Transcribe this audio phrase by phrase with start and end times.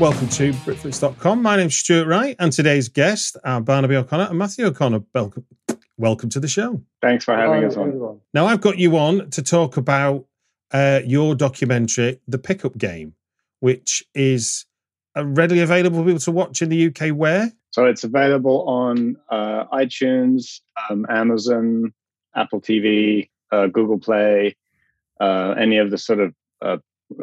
[0.00, 1.42] Welcome to Britflicks.com.
[1.42, 5.00] My name's Stuart Wright, and today's guest are Barnaby O'Connor and Matthew O'Connor.
[5.14, 5.44] Welcome,
[5.98, 6.82] welcome to the show.
[7.02, 8.18] Thanks for having us on.
[8.32, 10.24] Now, I've got you on to talk about
[10.72, 13.12] uh, your documentary, The Pickup Game,
[13.58, 14.64] which is
[15.14, 17.14] uh, readily available for people to watch in the UK.
[17.14, 17.52] Where?
[17.70, 21.92] So it's available on uh, iTunes, um, Amazon,
[22.34, 24.56] Apple TV, uh, Google Play,
[25.20, 26.78] uh, any of the sort of uh,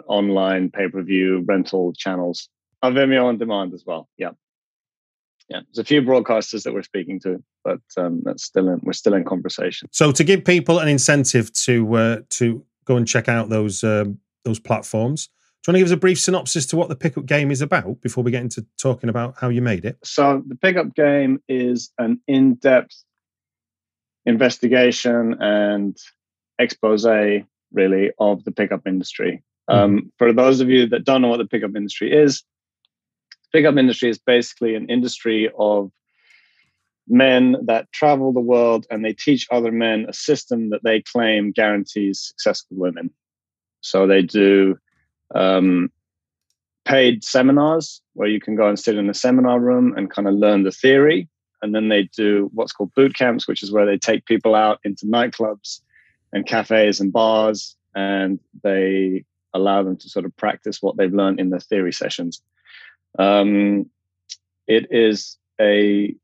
[0.06, 2.50] online pay per view rental channels.
[2.84, 4.08] On Vimeo on demand as well.
[4.18, 4.32] Yeah,
[5.50, 5.62] yeah.
[5.66, 9.14] There's a few broadcasters that we're speaking to, but um, that's still in, we're still
[9.14, 9.90] in conversation.
[9.92, 14.20] So to give people an incentive to uh, to go and check out those um,
[14.44, 15.30] those platforms,
[15.68, 17.62] do you want to give us a brief synopsis to what the pickup game is
[17.62, 19.98] about before we get into talking about how you made it?
[20.04, 22.96] So the pickup game is an in-depth
[24.26, 25.98] investigation and
[26.60, 27.06] expose
[27.74, 29.44] really of the pickup industry.
[29.68, 30.08] Um, mm-hmm.
[30.18, 32.44] for those of you that don't know what the pickup industry is,
[33.52, 35.92] pickup industry is basically an industry of
[37.08, 41.52] men that travel the world and they teach other men a system that they claim
[41.52, 43.10] guarantees successful women.
[43.82, 44.78] So they do
[45.34, 45.92] um,
[46.86, 50.34] paid seminars where you can go and sit in a seminar room and kind of
[50.34, 51.30] learn the theory.
[51.62, 54.80] And then they do what's called boot camps, which is where they take people out
[54.84, 55.82] into nightclubs
[56.34, 61.40] and cafes and bars and they allow them to sort of practice what they've learned
[61.40, 62.42] in the theory sessions.
[63.18, 63.90] Um,
[64.68, 66.16] it is a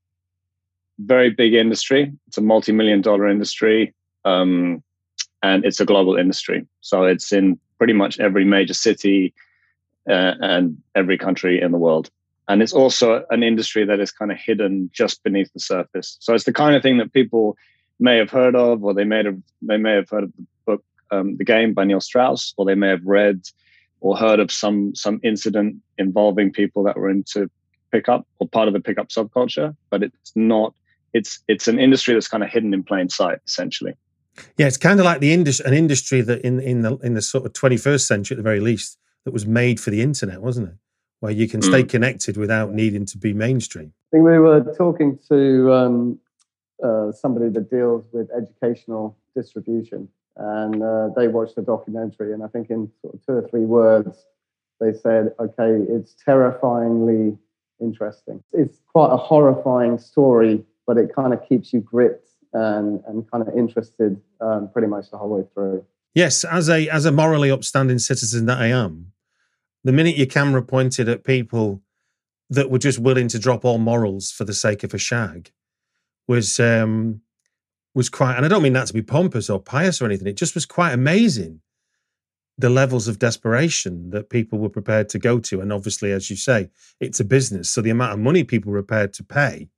[0.99, 2.11] very big industry.
[2.27, 3.93] It's a multi-million dollar industry,
[4.25, 4.83] um,
[5.41, 6.65] and it's a global industry.
[6.81, 9.33] So it's in pretty much every major city
[10.09, 12.09] uh, and every country in the world.
[12.47, 16.17] And it's also an industry that is kind of hidden just beneath the surface.
[16.19, 17.57] So it's the kind of thing that people
[17.99, 20.83] may have heard of, or they may have they may have heard of the book
[21.11, 23.41] um, "The Game" by Neil Strauss, or they may have read
[24.03, 27.49] or heard of some some incident involving people that were into
[27.91, 30.75] pickup or part of the pickup subculture, but it's not.
[31.13, 33.93] It's it's an industry that's kind of hidden in plain sight, essentially.
[34.57, 37.21] Yeah, it's kind of like the industry, an industry that in in the in the
[37.21, 40.69] sort of 21st century, at the very least, that was made for the internet, wasn't
[40.69, 40.75] it?
[41.21, 41.89] Where you can stay mm.
[41.89, 43.93] connected without needing to be mainstream.
[44.11, 46.19] I think we were talking to um,
[46.83, 52.47] uh, somebody that deals with educational distribution, and uh, they watched the documentary and i
[52.47, 54.25] think in sort of two or three words
[54.79, 57.37] they said okay it's terrifyingly
[57.83, 58.41] interesting.
[58.53, 63.47] It's quite a horrifying story but it kind of keeps you gripped and, and kind
[63.47, 65.85] of interested um, pretty much the whole way through.
[66.13, 69.11] Yes as a as a morally upstanding citizen that i am
[69.83, 71.81] the minute your camera pointed at people
[72.49, 75.51] that were just willing to drop all morals for the sake of a shag
[76.27, 77.21] was um
[77.95, 80.27] was quite, and I don't mean that to be pompous or pious or anything.
[80.27, 81.61] It just was quite amazing
[82.57, 85.59] the levels of desperation that people were prepared to go to.
[85.59, 86.69] And obviously, as you say,
[86.99, 87.69] it's a business.
[87.69, 89.69] So the amount of money people were prepared to pay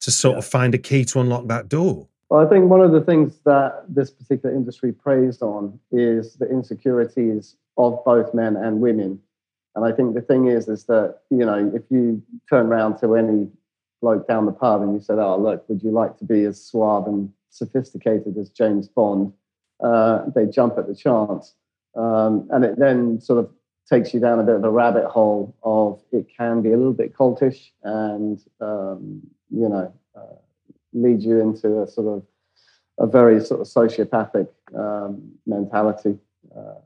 [0.00, 0.38] to sort yeah.
[0.38, 2.08] of find a key to unlock that door.
[2.28, 6.48] Well, I think one of the things that this particular industry praised on is the
[6.50, 9.20] insecurities of both men and women.
[9.74, 13.14] And I think the thing is, is that you know, if you turn around to
[13.14, 13.48] any
[14.06, 16.62] bloke down the pub and you said, "Oh, look, would you like to be as
[16.62, 19.32] suave and sophisticated as James Bond?"
[19.82, 21.54] Uh, they jump at the chance,
[21.96, 23.50] um, and it then sort of
[23.90, 26.92] takes you down a bit of a rabbit hole of it can be a little
[26.92, 29.20] bit cultish and um,
[29.50, 30.38] you know uh,
[30.92, 32.22] lead you into a sort of
[32.98, 36.16] a very sort of sociopathic um, mentality.
[36.56, 36.80] Uh,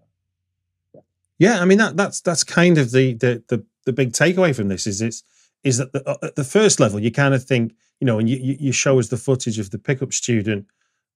[1.38, 1.60] yeah.
[1.60, 4.86] I mean that that's that's kind of the the the, the big takeaway from this
[4.86, 5.22] is it's
[5.64, 8.28] is that the, uh, at the first level you kind of think you know and
[8.28, 10.66] you you show us the footage of the pickup student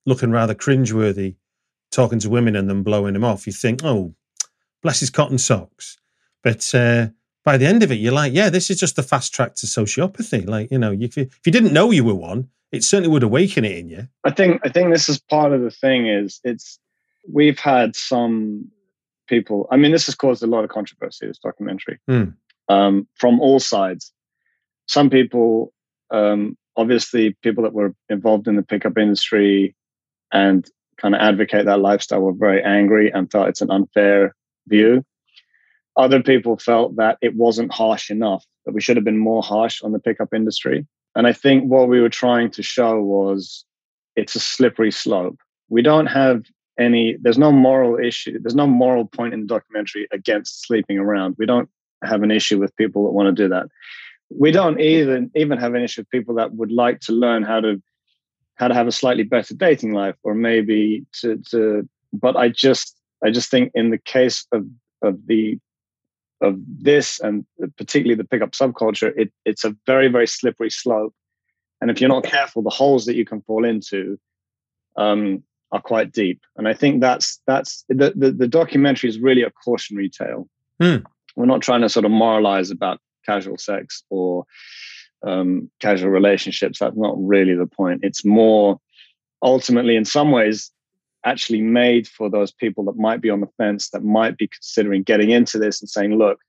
[0.05, 1.35] looking rather cringeworthy
[1.91, 4.13] talking to women and then blowing him off you think oh
[4.81, 5.97] bless his cotton socks
[6.43, 7.07] but uh,
[7.43, 9.65] by the end of it you're like yeah this is just the fast track to
[9.65, 13.09] sociopathy like you know if you, if you didn't know you were one it certainly
[13.09, 14.07] would awaken it in you.
[14.23, 16.79] I think I think this is part of the thing is it's
[17.31, 18.69] we've had some
[19.27, 19.67] people.
[19.71, 21.27] I mean, this has caused a lot of controversy.
[21.27, 22.33] This documentary mm.
[22.69, 24.11] um, from all sides.
[24.87, 25.73] Some people,
[26.11, 29.75] um, obviously, people that were involved in the pickup industry
[30.31, 34.35] and kind of advocate that lifestyle were very angry and felt it's an unfair
[34.67, 35.03] view.
[35.97, 39.81] Other people felt that it wasn't harsh enough, that we should have been more harsh
[39.81, 40.85] on the pickup industry.
[41.15, 43.63] And I think what we were trying to show was
[44.15, 45.39] it's a slippery slope.
[45.69, 46.43] We don't have
[46.77, 51.35] any, there's no moral issue, there's no moral point in the documentary against sleeping around.
[51.37, 51.69] We don't
[52.03, 53.67] have an issue with people that want to do that.
[54.29, 57.61] We don't even even have an issue with people that would like to learn how
[57.61, 57.81] to
[58.55, 62.97] how to have a slightly better dating life or maybe to to but I just
[63.23, 64.65] I just think in the case of
[65.01, 65.59] of the
[66.41, 67.45] of this and
[67.77, 71.13] particularly the pickup subculture, it, it's a very, very slippery slope.
[71.81, 74.19] And if you're not careful, the holes that you can fall into
[74.95, 76.41] um, are quite deep.
[76.57, 80.47] And I think that's that's the, the, the documentary is really a cautionary tale.
[80.79, 80.97] Hmm.
[81.35, 84.45] We're not trying to sort of moralize about casual sex or
[85.25, 86.79] um, casual relationships.
[86.79, 88.01] That's not really the point.
[88.03, 88.79] It's more
[89.41, 90.71] ultimately, in some ways,
[91.25, 95.03] actually made for those people that might be on the fence, that might be considering
[95.03, 96.39] getting into this and saying, look,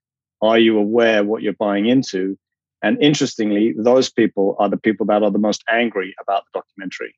[0.41, 2.37] are you aware what you're buying into?
[2.83, 7.15] And interestingly, those people are the people that are the most angry about the documentary,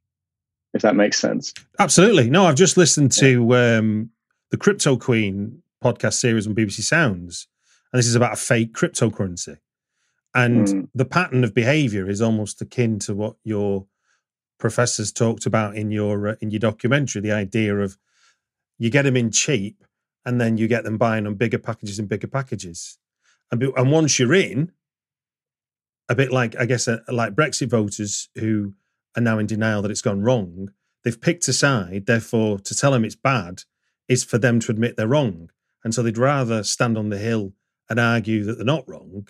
[0.73, 1.53] if that makes sense.
[1.79, 2.29] Absolutely.
[2.29, 4.09] No, I've just listened to um,
[4.51, 7.47] the Crypto Queen podcast series on BBC Sounds,
[7.91, 9.57] and this is about a fake cryptocurrency.
[10.35, 10.89] And mm.
[10.93, 13.87] the pattern of behavior is almost akin to what you're
[14.59, 17.97] professors talked about in your uh, in your documentary the idea of
[18.77, 19.83] you get them in cheap
[20.25, 22.99] and then you get them buying on bigger packages and bigger packages
[23.51, 24.71] and, and once you're in
[26.09, 28.73] a bit like i guess uh, like brexit voters who
[29.15, 30.69] are now in denial that it's gone wrong
[31.03, 33.63] they've picked a side therefore to tell them it's bad
[34.09, 35.49] is for them to admit they're wrong
[35.83, 37.53] and so they'd rather stand on the hill
[37.89, 39.27] and argue that they're not wrong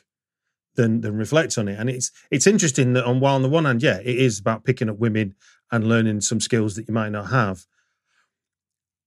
[0.75, 1.79] than than reflect on it.
[1.79, 4.63] And it's it's interesting that on while on the one hand, yeah, it is about
[4.63, 5.35] picking up women
[5.71, 7.65] and learning some skills that you might not have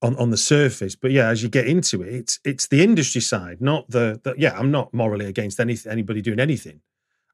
[0.03, 0.97] on on the surface.
[0.97, 4.35] But yeah, as you get into it, it's it's the industry side, not the, the
[4.37, 4.59] yeah.
[4.59, 6.81] I'm not morally against any anybody doing anything.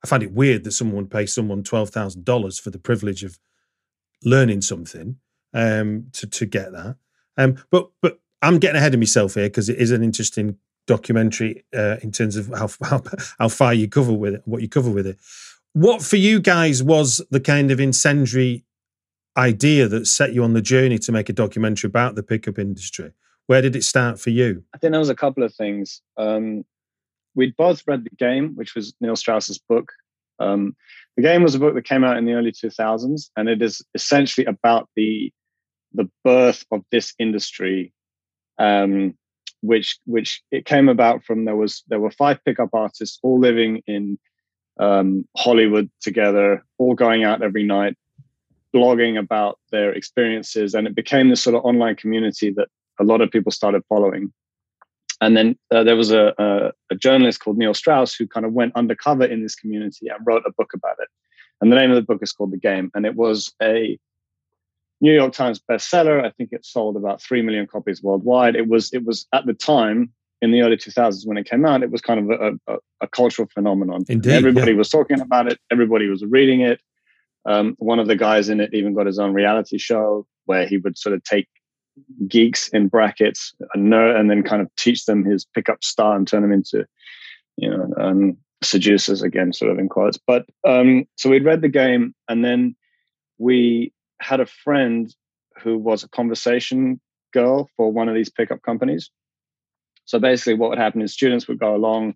[0.04, 3.24] I find it weird that someone would pay someone twelve thousand dollars for the privilege
[3.24, 3.38] of
[4.24, 5.16] learning something
[5.54, 6.96] um, to to get that.
[7.36, 11.64] Um, but but I'm getting ahead of myself here because it is an interesting documentary
[11.76, 13.02] uh, in terms of how, how
[13.38, 15.18] how far you cover with it, what you cover with it.
[15.74, 18.64] What for you guys was the kind of incendiary
[19.36, 23.12] idea that set you on the journey to make a documentary about the pickup industry?
[23.46, 24.64] Where did it start for you?
[24.74, 26.02] I think there was a couple of things.
[26.16, 26.64] Um,
[27.36, 29.92] we'd both read The Game, which was Neil Strauss's book.
[30.40, 30.74] Um,
[31.16, 33.80] the Game was a book that came out in the early 2000s, and it is
[33.94, 35.32] essentially about the
[35.94, 37.94] the birth of this industry
[38.58, 39.14] um,
[39.60, 43.82] which which it came about from there was there were five pickup artists all living
[43.86, 44.18] in
[44.78, 47.96] um, Hollywood together, all going out every night,
[48.74, 52.68] blogging about their experiences, and it became this sort of online community that
[53.00, 54.32] a lot of people started following.
[55.20, 58.52] And then uh, there was a, a, a journalist called Neil Strauss who kind of
[58.52, 61.08] went undercover in this community and wrote a book about it.
[61.60, 63.98] And the name of the book is called The Game, and it was a
[65.00, 66.24] New York Times bestseller.
[66.24, 68.56] I think it sold about three million copies worldwide.
[68.56, 71.82] It was it was at the time in the early 2000s when it came out.
[71.82, 74.04] It was kind of a, a, a cultural phenomenon.
[74.08, 74.78] Indeed, everybody yeah.
[74.78, 75.58] was talking about it.
[75.70, 76.80] Everybody was reading it.
[77.44, 80.78] Um, one of the guys in it even got his own reality show where he
[80.78, 81.48] would sort of take
[82.26, 86.28] geeks in brackets, a nerd, and then kind of teach them his pickup style and
[86.28, 86.84] turn them into,
[87.56, 90.18] you know, um, seducers again, sort of in quotes.
[90.18, 92.76] But um, so we'd read the game, and then
[93.38, 95.14] we had a friend
[95.62, 97.00] who was a conversation
[97.32, 99.10] girl for one of these pickup companies.
[100.04, 102.14] So basically, what would happen is students would go along,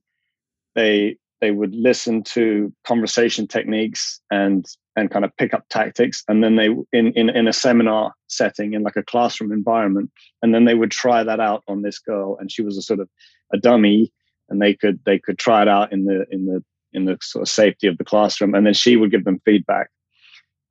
[0.74, 6.42] they they would listen to conversation techniques and and kind of pick up tactics, and
[6.42, 10.64] then they in in in a seminar setting in like a classroom environment, and then
[10.64, 13.08] they would try that out on this girl, and she was a sort of
[13.52, 14.10] a dummy,
[14.48, 17.42] and they could they could try it out in the in the in the sort
[17.42, 19.90] of safety of the classroom, and then she would give them feedback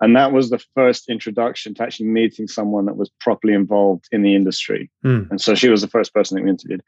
[0.01, 4.23] and that was the first introduction to actually meeting someone that was properly involved in
[4.23, 4.89] the industry.
[5.05, 5.29] Mm.
[5.29, 6.83] and so she was the first person that we interviewed.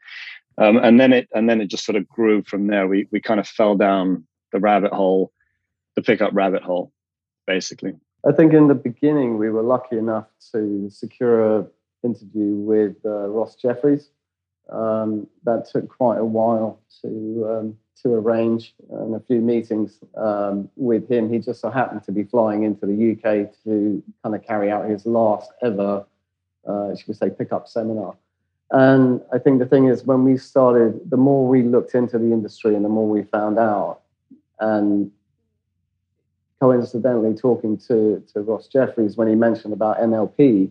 [0.58, 2.86] Um, and then it and then it just sort of grew from there.
[2.86, 5.32] We we kind of fell down the rabbit hole
[5.94, 6.92] the pickup rabbit hole
[7.46, 7.94] basically.
[8.26, 11.66] I think in the beginning we were lucky enough to secure an
[12.02, 14.10] interview with uh, ross jeffries.
[14.72, 20.68] Um, that took quite a while to um, to arrange and a few meetings um,
[20.76, 21.32] with him.
[21.32, 24.88] He just so happened to be flying into the UK to kind of carry out
[24.88, 26.04] his last ever,
[26.66, 28.16] uh, should we say, pickup seminar.
[28.70, 32.32] And I think the thing is, when we started, the more we looked into the
[32.32, 34.00] industry and the more we found out,
[34.58, 35.10] and
[36.60, 40.70] coincidentally talking to, to Ross Jeffries when he mentioned about NLP,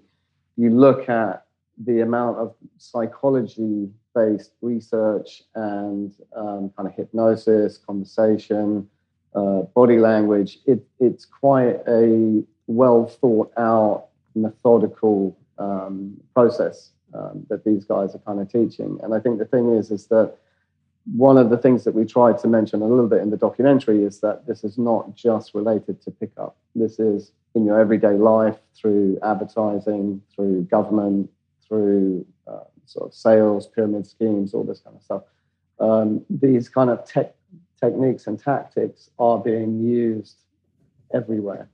[0.58, 1.43] you look at
[1.78, 8.88] the amount of psychology based research and um, kind of hypnosis, conversation,
[9.36, 10.60] uh, body language.
[10.66, 18.20] It, it's quite a well thought out, methodical um, process um, that these guys are
[18.20, 19.00] kind of teaching.
[19.04, 20.36] And I think the thing is, is that
[21.16, 24.04] one of the things that we tried to mention a little bit in the documentary
[24.04, 26.56] is that this is not just related to pickup.
[26.76, 31.30] This is in your everyday life through advertising, through government,
[31.68, 35.24] through uh, sort of sales, pyramid schemes, all this kind of stuff.
[35.80, 37.36] Um, these kind of tech,
[37.80, 40.38] techniques and tactics are being used
[41.14, 41.70] everywhere.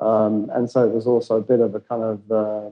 [0.00, 2.70] Um, and so it was also a bit of a kind of uh,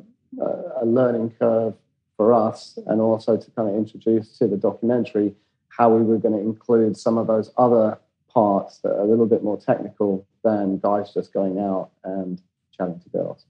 [0.82, 1.74] a learning curve
[2.16, 5.34] for us, and also to kind of introduce to the documentary
[5.68, 7.98] how we were going to include some of those other
[8.32, 12.42] parts that are a little bit more technical than guys just going out and
[12.76, 13.46] chatting to girls.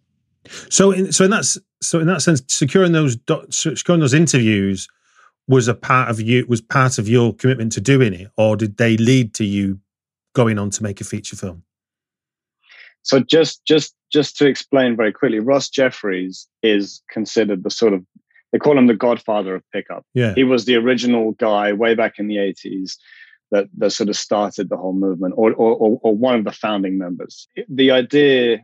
[0.71, 1.45] So, in, so in that
[1.83, 3.17] so in that sense, securing those
[3.51, 4.89] securing those interviews
[5.47, 8.77] was a part of you was part of your commitment to doing it, or did
[8.77, 9.81] they lead to you
[10.35, 11.63] going on to make a feature film?
[13.03, 18.05] So just just just to explain very quickly, Ross Jeffries is considered the sort of
[18.53, 20.07] they call him the godfather of pickup.
[20.15, 20.33] Yeah.
[20.35, 22.93] He was the original guy way back in the 80s
[23.51, 26.97] that, that sort of started the whole movement or, or, or one of the founding
[26.97, 27.49] members.
[27.69, 28.59] The idea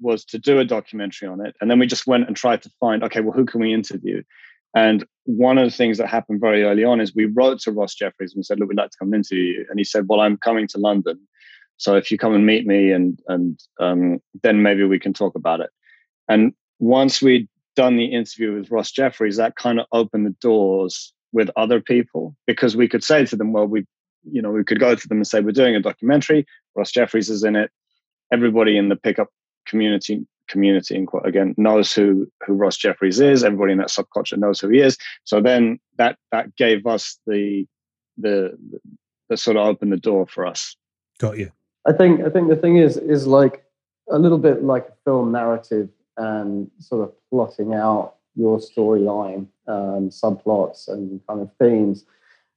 [0.00, 1.56] was to do a documentary on it.
[1.60, 4.22] And then we just went and tried to find, okay, well, who can we interview?
[4.74, 7.94] And one of the things that happened very early on is we wrote to Ross
[7.94, 9.66] Jeffries and said, look, we'd like to come and interview you.
[9.70, 11.18] And he said, well, I'm coming to London.
[11.78, 15.34] So if you come and meet me and, and um, then maybe we can talk
[15.34, 15.70] about it.
[16.28, 21.12] And once we'd done the interview with Ross Jeffries, that kind of opened the doors
[21.32, 23.86] with other people because we could say to them, well, we,
[24.30, 26.46] you know, we could go to them and say, we're doing a documentary.
[26.74, 27.70] Ross Jeffries is in it.
[28.32, 29.28] Everybody in the pickup
[29.68, 33.44] community community and again knows who who Ross Jeffries is.
[33.44, 34.96] Everybody in that subculture knows who he is.
[35.24, 37.66] So then that that gave us the
[38.16, 38.58] the
[39.28, 40.76] the sort of opened the door for us.
[41.18, 41.52] Got you.
[41.86, 43.64] I think I think the thing is is like
[44.10, 50.10] a little bit like a film narrative and sort of plotting out your storyline, um,
[50.10, 52.04] subplots, and kind of themes.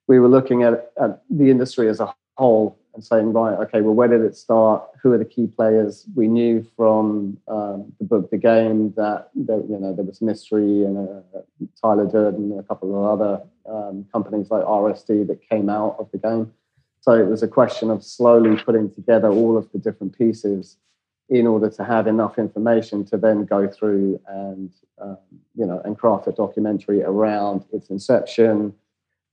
[0.08, 3.94] We were looking at, at the industry as a whole and saying, right, okay, well,
[3.94, 4.84] where did it start?
[5.02, 6.06] Who are the key players?
[6.16, 10.84] We knew from um, the book, The Game, that there, you know there was Mystery
[10.84, 11.40] and uh,
[11.82, 16.10] Tyler Durden and a couple of other um, companies like RSD that came out of
[16.12, 16.52] the game.
[17.00, 20.78] So it was a question of slowly putting together all of the different pieces
[21.30, 24.70] in order to have enough information to then go through and
[25.02, 25.18] um,
[25.56, 28.74] you know and craft a documentary around its inception,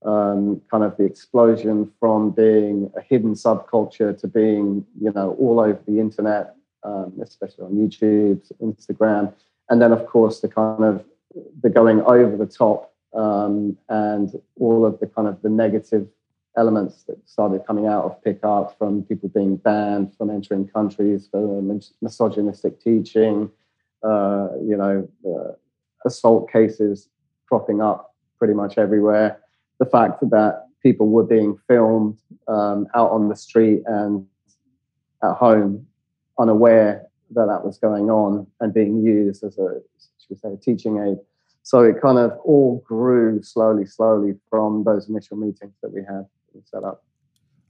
[0.04, 5.60] um, kind of the explosion from being a hidden subculture to being, you know, all
[5.60, 9.32] over the internet, um, especially on YouTube, Instagram,
[9.70, 11.04] and then of course the kind of
[11.62, 16.06] the going over the top um, and all of the kind of the negative
[16.56, 21.62] elements that started coming out of pickup from people being banned from entering countries for
[22.00, 23.50] misogynistic teaching,
[24.02, 25.52] uh, you know, uh,
[26.06, 27.08] assault cases
[27.48, 29.40] cropping up pretty much everywhere
[29.78, 34.26] the fact that people were being filmed um, out on the street and
[35.22, 35.86] at home,
[36.38, 39.80] unaware that that was going on and being used as a,
[40.18, 41.18] should we say, a teaching aid.
[41.62, 46.26] So it kind of all grew slowly, slowly from those initial meetings that we had
[46.64, 47.04] set up.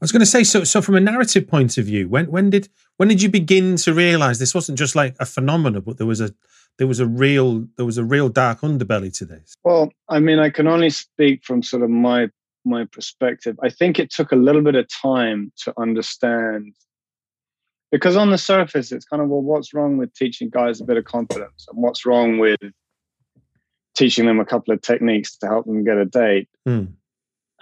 [0.01, 2.51] I was going to say, so so from a narrative point of view, when when
[2.51, 6.07] did when did you begin to realise this wasn't just like a phenomenon, but there
[6.07, 6.33] was a
[6.79, 9.55] there was a real there was a real dark underbelly to this.
[9.65, 12.29] Well, I mean, I can only speak from sort of my
[12.65, 13.57] my perspective.
[13.63, 16.75] I think it took a little bit of time to understand
[17.91, 20.97] because on the surface it's kind of well what's wrong with teaching guys a bit
[20.97, 22.61] of confidence and what's wrong with
[23.97, 26.93] teaching them a couple of techniques to help them get a date Mm.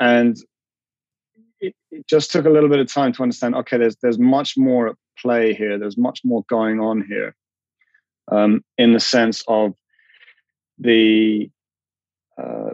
[0.00, 0.36] and
[1.60, 4.54] it, it just took a little bit of time to understand okay there's there's much
[4.56, 7.34] more at play here there's much more going on here
[8.30, 9.74] um, in the sense of
[10.78, 11.50] the
[12.38, 12.70] uh,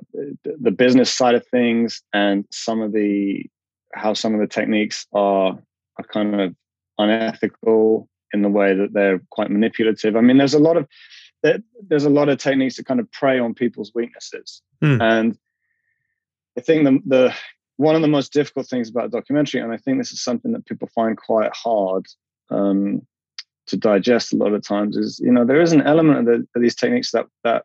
[0.60, 3.46] the, business side of things and some of the
[3.94, 5.56] how some of the techniques are
[5.98, 6.54] are kind of
[6.98, 10.16] unethical in the way that they're quite manipulative.
[10.16, 10.88] I mean, there's a lot of
[11.42, 15.00] there's a lot of techniques that kind of prey on people's weaknesses, Hmm.
[15.00, 15.38] and
[16.58, 17.34] I think the the
[17.76, 20.66] one of the most difficult things about documentary, and I think this is something that
[20.66, 22.06] people find quite hard
[22.50, 23.06] um,
[23.66, 26.46] to digest a lot of times, is you know there is an element of, the,
[26.54, 27.64] of these techniques that that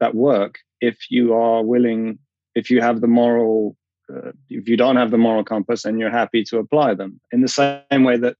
[0.00, 2.18] that work if you are willing,
[2.54, 3.76] if you have the moral,
[4.12, 7.40] uh, if you don't have the moral compass, and you're happy to apply them in
[7.40, 8.36] the same way that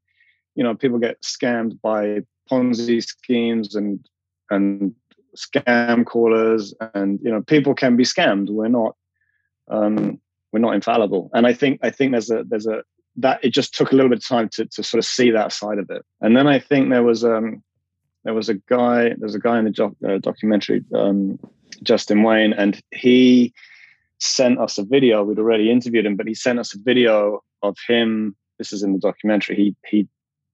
[0.54, 4.00] you know people get scammed by Ponzi schemes and
[4.50, 4.94] and
[5.36, 8.50] scam callers, and you know people can be scammed.
[8.50, 8.96] We're not
[9.68, 10.20] um,
[10.52, 12.82] we're not infallible, and I think I think there's a there's a
[13.18, 15.52] that it just took a little bit of time to to sort of see that
[15.52, 17.62] side of it, and then I think there was um
[18.24, 21.38] there was a guy there's a guy in the doc, uh, documentary um,
[21.82, 23.52] Justin Wayne, and he
[24.18, 25.24] sent us a video.
[25.24, 28.36] We'd already interviewed him, but he sent us a video of him.
[28.58, 29.56] This is in the documentary.
[29.56, 30.08] He he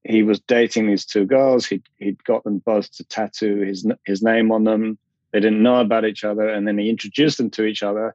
[0.04, 1.66] he was dating these two girls.
[1.66, 4.98] He he'd got them both to tattoo his his name on them.
[5.32, 8.14] They didn't know about each other, and then he introduced them to each other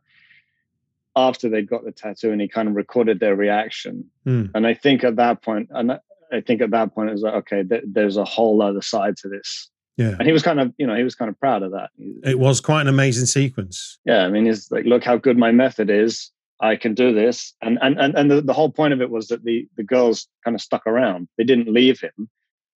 [1.16, 4.06] after they'd got the tattoo, and he kind of recorded their reaction.
[4.24, 4.46] Hmm.
[4.54, 5.94] And I think at that point, and
[6.32, 9.18] I think at that point it was like, okay, th- there's a whole other side
[9.18, 9.70] to this.
[9.98, 10.16] Yeah.
[10.18, 11.90] And he was kind of, you know, he was kind of proud of that.
[12.24, 14.00] It was quite an amazing sequence.
[14.06, 16.32] Yeah, I mean, he's like, look how good my method is.
[16.62, 17.54] I can do this.
[17.62, 20.28] And and and, and the, the whole point of it was that the the girls
[20.44, 21.28] kind of stuck around.
[21.38, 22.30] They didn't leave him.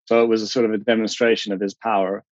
[0.07, 2.24] So it was a sort of a demonstration of his power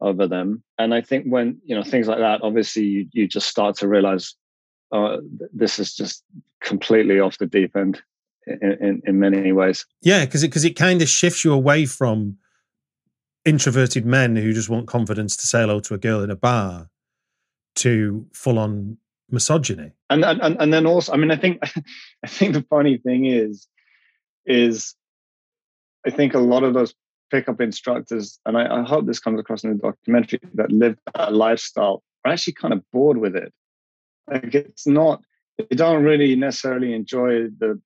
[0.00, 0.62] over them.
[0.78, 3.88] And I think when, you know, things like that, obviously you, you just start to
[3.88, 4.34] realize
[4.92, 5.18] uh,
[5.52, 6.24] this is just
[6.60, 8.02] completely off the deep end
[8.46, 9.86] in, in, in many ways.
[10.02, 12.36] Yeah, because it because it kind of shifts you away from
[13.44, 16.90] introverted men who just want confidence to say hello to a girl in a bar
[17.76, 18.98] to full on
[19.30, 19.92] misogyny.
[20.10, 21.60] and and and and then also, I mean, I think
[22.24, 23.66] I think the funny thing is,
[24.46, 24.94] is
[26.06, 26.94] I think a lot of those
[27.30, 31.32] pickup instructors, and I, I hope this comes across in the documentary, that live that
[31.32, 33.52] lifestyle are actually kind of bored with it.
[34.30, 35.22] Like it's not,
[35.58, 37.80] they don't really necessarily enjoy the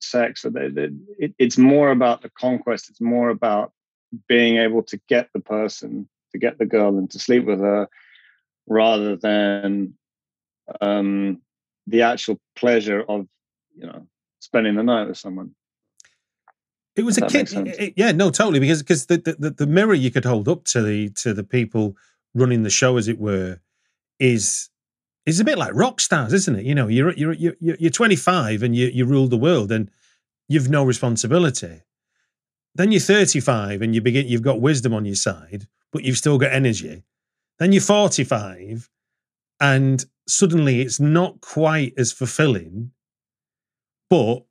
[0.00, 2.90] sex, or they, they, it, it's more about the conquest.
[2.90, 3.72] It's more about
[4.28, 7.88] being able to get the person, to get the girl, and to sleep with her,
[8.66, 9.94] rather than
[10.80, 11.40] um,
[11.86, 13.26] the actual pleasure of
[13.74, 14.06] you know
[14.40, 15.54] spending the night with someone.
[16.96, 20.10] It was a kid, it- yeah, no, totally, because because the, the the mirror you
[20.10, 21.96] could hold up to the to the people
[22.34, 23.60] running the show, as it were,
[24.18, 24.70] is
[25.26, 26.64] is a bit like rock stars, isn't it?
[26.64, 29.90] You know, you're you're you're you're 25 and you you rule the world and
[30.48, 31.82] you've no responsibility.
[32.74, 36.38] Then you're 35 and you begin you've got wisdom on your side, but you've still
[36.38, 37.04] got energy.
[37.58, 38.88] Then you're 45
[39.60, 42.92] and suddenly it's not quite as fulfilling,
[44.08, 44.44] but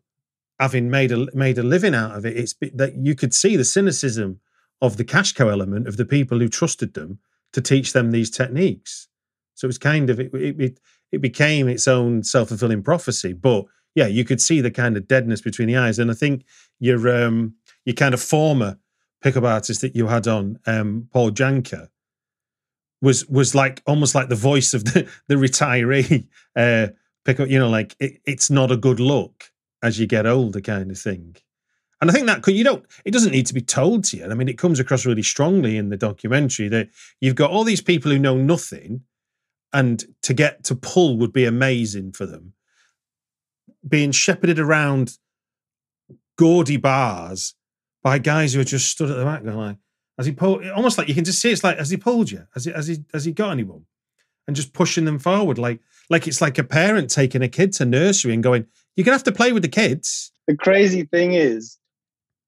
[0.60, 3.66] having made a made a living out of it, it's that you could see the
[3.66, 4.40] cynicism
[4.82, 7.20] of the cash cow element of the people who trusted them
[7.54, 9.08] to teach them these techniques.
[9.56, 10.80] So it was kind of it it,
[11.12, 13.34] it, became its own self fulfilling prophecy.
[13.34, 13.66] But
[13.96, 16.46] yeah, you could see the kind of deadness between the eyes, and I think
[16.80, 18.78] your um your kind of former
[19.22, 21.90] pickup artist that you had on, um, Paul Janka,
[23.02, 26.88] was was like almost like the voice of the the retiree uh
[27.24, 27.50] pickup.
[27.50, 31.00] You know, like it, it's not a good look as you get older, kind of
[31.00, 31.38] thing.
[32.02, 34.26] And I think that could you don't it doesn't need to be told to you.
[34.26, 36.90] I mean, it comes across really strongly in the documentary that
[37.22, 39.02] you've got all these people who know nothing,
[39.74, 42.54] and to get to pull would be amazing for them.
[43.88, 45.18] Being shepherded around
[46.38, 47.56] gaudy bars
[48.04, 49.78] by guys who are just stood at the back going like,
[50.18, 52.46] has he pulled almost like you can just see it's like, has he pulled you?
[52.54, 53.86] Has he has he has he got anyone?
[54.48, 57.86] And just pushing them forward, like like it's like a parent taking a kid to
[57.86, 60.32] nursery and going, You're gonna have to play with the kids.
[60.48, 61.78] The crazy thing is,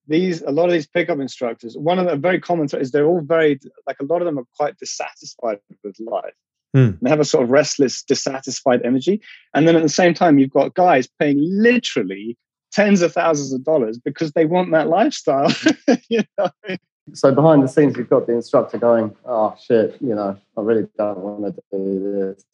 [0.08, 1.78] these a lot of these pickup instructors.
[1.78, 4.46] One of the very common is they're all very like a lot of them are
[4.56, 6.34] quite dissatisfied with life.
[6.78, 6.92] Hmm.
[7.02, 9.20] They have a sort of restless, dissatisfied energy,
[9.56, 12.38] and then at the same time, you've got guys paying literally
[12.72, 15.52] tens of thousands of dollars because they want that lifestyle.
[16.10, 16.52] you know,
[17.14, 20.88] So behind the scenes, you've got the instructor going, "Oh shit, you know, I really
[21.00, 22.46] don't want to do this."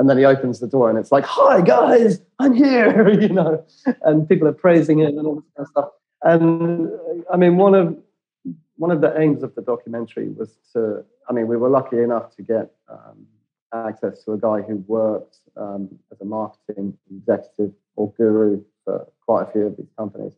[0.00, 3.64] And then he opens the door, and it's like, "Hi guys, I'm here," you know,
[4.02, 5.90] and people are praising him and all this kind of stuff.
[6.22, 6.90] And
[7.32, 7.96] I mean, one of
[8.76, 11.04] one of the aims of the documentary was to.
[11.28, 13.26] I mean, we were lucky enough to get um,
[13.72, 19.48] access to a guy who worked um, as a marketing executive or guru for quite
[19.48, 20.34] a few of these companies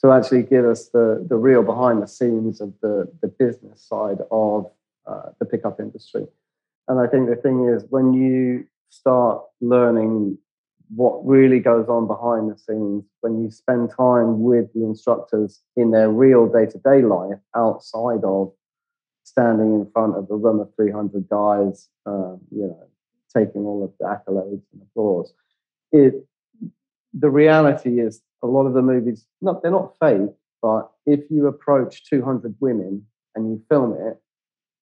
[0.00, 4.18] to actually give us the, the real behind the scenes of the, the business side
[4.30, 4.70] of
[5.06, 6.26] uh, the pickup industry.
[6.88, 10.38] And I think the thing is, when you start learning
[10.94, 15.90] what really goes on behind the scenes, when you spend time with the instructors in
[15.92, 18.52] their real day to day life outside of
[19.22, 22.88] standing in front of a room of 300 guys, um, you know,
[23.34, 25.32] taking all of the accolades and applause.
[25.92, 26.26] It,
[27.14, 30.30] the reality is, a lot of the movies, not they're not fake,
[30.62, 34.18] but if you approach 200 women and you film it,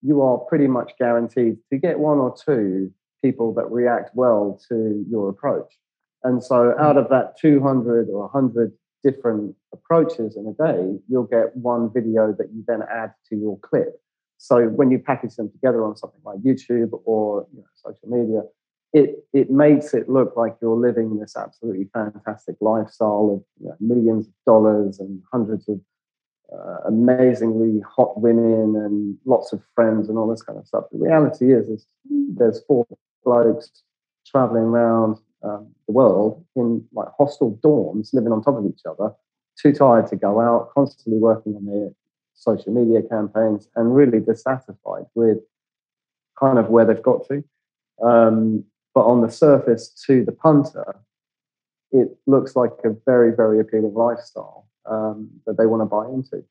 [0.02, 2.92] you are pretty much guaranteed to get one or two
[3.22, 5.72] people that react well to your approach.
[6.24, 11.56] And so, out of that 200 or 100 different approaches in a day, you'll get
[11.56, 14.00] one video that you then add to your clip.
[14.38, 18.42] So when you package them together on something like YouTube or you know, social media,
[18.92, 23.76] it it makes it look like you're living this absolutely fantastic lifestyle of you know,
[23.80, 25.80] millions of dollars and hundreds of
[26.52, 30.84] uh, amazingly hot women and lots of friends and all this kind of stuff.
[30.92, 32.86] The reality is, is there's four
[33.24, 33.70] blokes
[34.24, 39.12] traveling around um, the world in like hostel dorms, living on top of each other,
[39.60, 41.90] too tired to go out, constantly working on their
[42.34, 45.38] social media campaigns and really dissatisfied with
[46.38, 47.42] kind of where they've got to.
[48.02, 51.00] Um, but on the surface, to the punter,
[51.90, 56.44] it looks like a very, very appealing lifestyle um, that they want to buy into.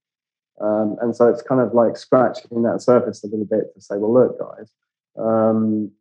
[0.59, 3.97] Um, and so it's kind of like scratching that surface a little bit to say,
[3.97, 4.71] well, look, guys,
[5.17, 5.91] um,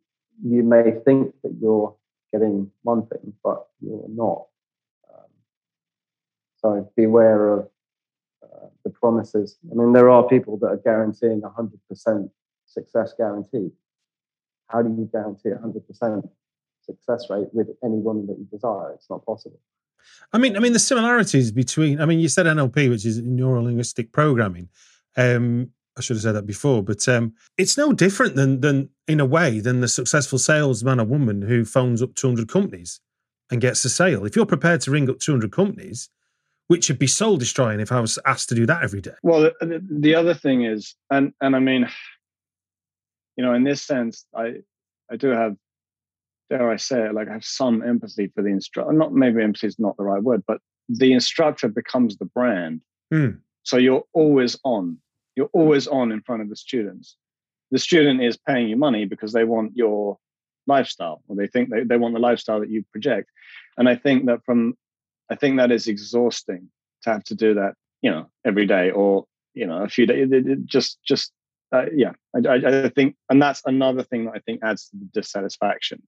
[0.43, 1.95] you may think that you're
[2.31, 4.45] getting one thing, but you're not.
[5.13, 5.29] Um,
[6.57, 7.69] so beware of
[8.43, 9.57] uh, the promises.
[9.71, 12.29] I mean, there are people that are guaranteeing 100%
[12.65, 13.71] success guaranteed.
[14.67, 16.29] How do you guarantee 100%
[16.81, 18.91] success rate with any woman that you desire?
[18.93, 19.59] It's not possible.
[20.31, 21.99] I mean, I mean the similarities between.
[21.99, 24.69] I mean, you said NLP, which is neuro linguistic programming.
[25.15, 29.19] Um, I should have said that before, but um, it's no different than than in
[29.19, 32.99] a way than the successful salesman or woman who phones up 200 companies
[33.49, 34.25] and gets a sale.
[34.25, 36.09] If you're prepared to ring up 200 companies,
[36.67, 39.13] which would be soul destroying if I was asked to do that every day.
[39.23, 41.87] Well, the, the other thing is, and and I mean,
[43.35, 44.55] you know, in this sense, I
[45.11, 45.55] I do have,
[46.49, 48.93] dare I say it, like I have some empathy for the instructor.
[48.93, 52.81] Not maybe empathy is not the right word, but the instructor becomes the brand.
[53.11, 53.29] Hmm.
[53.63, 54.97] So you're always on.
[55.37, 57.15] You're always on in front of the students.
[57.69, 60.17] The student is paying you money because they want your
[60.65, 63.29] lifestyle, or they think they, they want the lifestyle that you project.
[63.77, 64.75] And I think that from
[65.29, 66.69] I think that is exhausting
[67.03, 70.31] to have to do that, you know, every day or you know a few days.
[70.31, 71.31] It, it just, just
[71.71, 72.13] uh, yeah.
[72.35, 76.01] I, I, I think, and that's another thing that I think adds to the dissatisfaction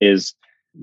[0.00, 0.34] is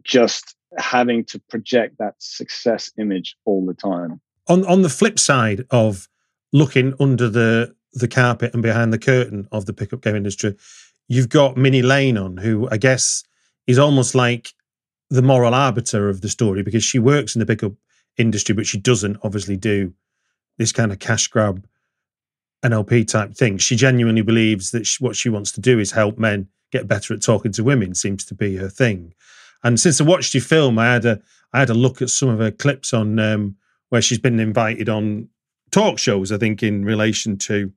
[0.04, 4.22] just having to project that success image all the time.
[4.48, 6.08] On on the flip side of
[6.54, 10.56] looking under the the carpet and behind the curtain of the pickup game industry,
[11.08, 13.24] you've got Minnie Lane on, who I guess
[13.68, 14.54] is almost like
[15.10, 17.74] the moral arbiter of the story because she works in the pickup
[18.18, 19.94] industry, but she doesn't obviously do
[20.58, 21.68] this kind of cash grab
[22.64, 23.58] NLP type thing.
[23.58, 27.14] She genuinely believes that she, what she wants to do is help men get better
[27.14, 27.94] at talking to women.
[27.94, 29.14] Seems to be her thing.
[29.64, 31.22] And since I watched your film, I had a
[31.54, 33.56] I had a look at some of her clips on um,
[33.90, 35.30] where she's been invited on
[35.74, 36.32] talk shows.
[36.32, 37.72] I think in relation to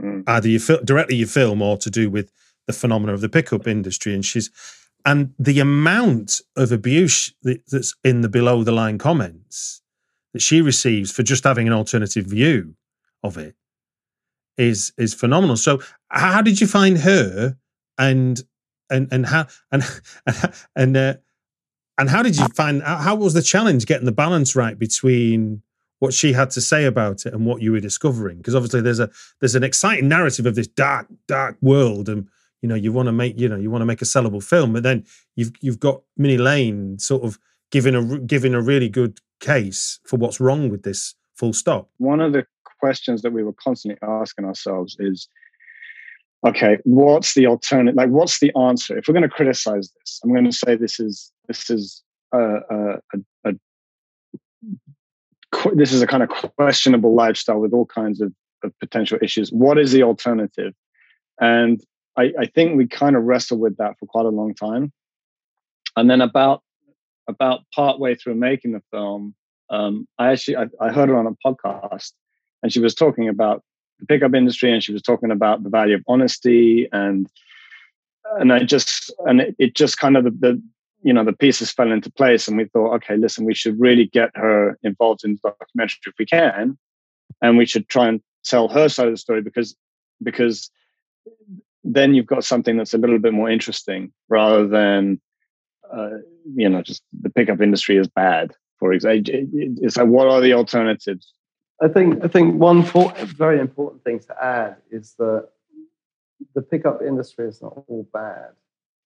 [0.00, 0.24] mm.
[0.26, 2.32] either you fil- directly your film or to do with
[2.66, 4.14] the phenomena of the pickup industry.
[4.14, 4.50] And she's
[5.04, 9.80] and the amount of abuse that's in the below the line comments
[10.32, 12.74] that she receives for just having an alternative view
[13.22, 13.54] of it
[14.56, 15.56] is is phenomenal.
[15.56, 17.56] So, how did you find her,
[17.96, 18.42] and
[18.90, 19.82] and and how and
[20.76, 21.14] and uh,
[21.96, 25.62] and how did you find how was the challenge getting the balance right between
[25.98, 28.38] what she had to say about it and what you were discovering?
[28.38, 32.28] Because obviously there's a there's an exciting narrative of this dark dark world and
[32.62, 34.72] you know you want to make you know you want to make a sellable film
[34.72, 35.04] but then
[35.36, 37.38] you've you've got Minnie Lane sort of
[37.70, 42.20] giving a giving a really good case for what's wrong with this full stop one
[42.20, 42.44] of the
[42.80, 45.28] questions that we were constantly asking ourselves is
[46.46, 50.30] okay what's the alternative like what's the answer if we're going to criticize this i'm
[50.30, 53.52] going to say this is this is a, a, a, a
[55.74, 58.32] this is a kind of questionable lifestyle with all kinds of
[58.64, 59.50] of potential issues.
[59.50, 60.74] What is the alternative?
[61.40, 61.80] And
[62.16, 64.92] I, I think we kind of wrestled with that for quite a long time.
[65.96, 66.62] And then about
[67.28, 69.34] about part way through making the film,
[69.70, 72.12] um, I actually I, I heard her on a podcast,
[72.62, 73.62] and she was talking about
[74.00, 77.28] the pickup industry, and she was talking about the value of honesty, and
[78.38, 80.62] and I just and it, it just kind of the, the
[81.02, 84.06] you know the pieces fell into place, and we thought, okay, listen, we should really
[84.06, 86.78] get her involved in the documentary if we can,
[87.40, 89.76] and we should try and tell her side of the story because
[90.22, 90.70] because
[91.84, 95.20] then you've got something that's a little bit more interesting rather than
[95.92, 96.18] uh,
[96.54, 100.52] you know just the pickup industry is bad for example it's like what are the
[100.52, 101.32] alternatives?
[101.80, 105.48] I think i think one very important thing to add is that
[106.54, 108.50] the pickup industry is not all bad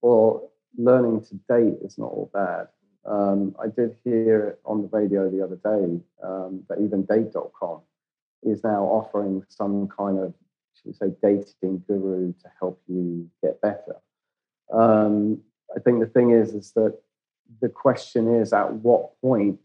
[0.00, 2.68] or learning to date is not all bad
[3.04, 7.80] um, i did hear on the radio the other day um, that even date.com
[8.42, 10.34] is now offering some kind of
[10.82, 13.96] should we say, dating guru to help you get better.
[14.72, 15.42] Um,
[15.74, 16.98] I think the thing is, is that
[17.60, 19.60] the question is, at what point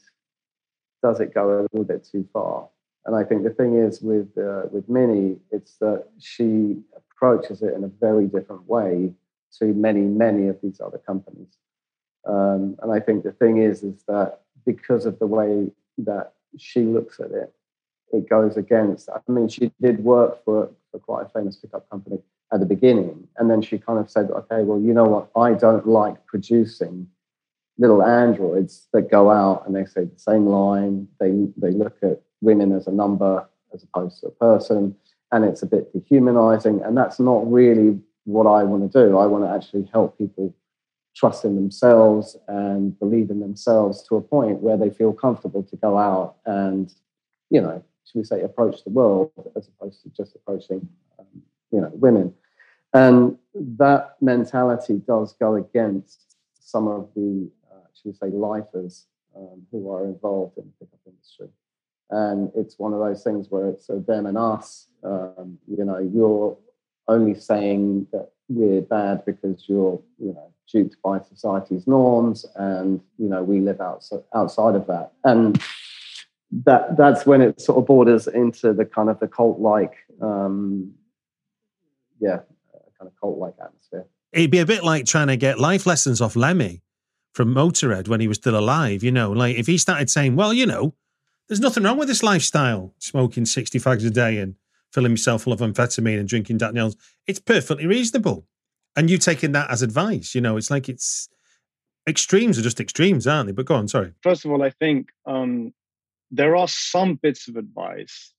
[1.01, 2.67] does it go a little bit too far?
[3.05, 7.73] And I think the thing is with uh, with Minnie, it's that she approaches it
[7.73, 9.13] in a very different way
[9.59, 11.57] to many many of these other companies.
[12.25, 16.81] Um, and I think the thing is, is that because of the way that she
[16.81, 17.53] looks at it,
[18.11, 19.09] it goes against.
[19.09, 22.19] I mean, she did work for for quite a famous pickup company
[22.53, 23.27] at the beginning.
[23.37, 25.29] And then she kind of said, okay, well, you know what?
[25.35, 27.07] I don't like producing
[27.77, 31.07] little androids that go out and they say the same line.
[31.19, 34.95] They, they look at women as a number as opposed to a person.
[35.31, 36.81] And it's a bit dehumanizing.
[36.83, 39.17] And that's not really what I want to do.
[39.17, 40.53] I want to actually help people
[41.15, 45.75] trust in themselves and believe in themselves to a point where they feel comfortable to
[45.77, 46.93] go out and,
[47.49, 50.87] you know, should we say, approach the world as opposed to just approaching,
[51.17, 51.25] um,
[51.71, 52.33] you know, women.
[52.93, 59.65] And that mentality does go against some of the, uh, should we say, lifers um,
[59.71, 61.47] who are involved in the pickup industry.
[62.09, 64.87] And it's one of those things where it's a them and us.
[65.03, 66.57] Um, you know, you're
[67.07, 73.29] only saying that we're bad because you're, you know, duped by society's norms, and you
[73.29, 75.13] know we live outside outside of that.
[75.23, 75.61] And
[76.51, 80.93] that that's when it sort of borders into the kind of the cult like um
[82.19, 82.37] yeah
[82.97, 86.21] kind of cult like atmosphere it'd be a bit like trying to get life lessons
[86.21, 86.81] off lemmy
[87.33, 90.53] from motorhead when he was still alive you know like if he started saying well
[90.53, 90.93] you know
[91.47, 94.55] there's nothing wrong with this lifestyle smoking 60 fags a day and
[94.91, 96.95] filling himself full of amphetamine and drinking Daniels
[97.25, 98.45] it's perfectly reasonable.
[98.95, 101.29] And you taking that as advice you know it's like it's
[102.07, 103.53] extremes are just extremes aren't they?
[103.53, 104.13] But go on sorry.
[104.23, 105.73] First of all i think um
[106.31, 108.33] there are some bits of advice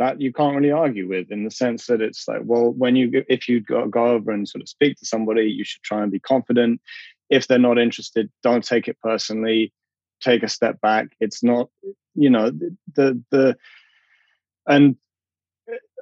[0.00, 3.22] that you can't really argue with in the sense that it's like well when you
[3.28, 6.10] if you go, go over and sort of speak to somebody you should try and
[6.10, 6.80] be confident.
[7.28, 9.72] If they're not interested don't take it personally.
[10.22, 11.08] Take a step back.
[11.20, 11.68] It's not
[12.14, 13.56] you know the, the
[14.66, 14.96] and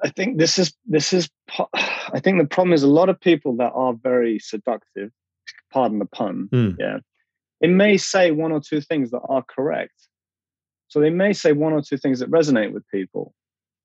[0.03, 1.29] i think this is this is
[2.13, 5.11] i think the problem is a lot of people that are very seductive
[5.71, 6.75] pardon the pun mm.
[6.79, 6.97] yeah
[7.61, 10.09] it may say one or two things that are correct
[10.89, 13.33] so they may say one or two things that resonate with people.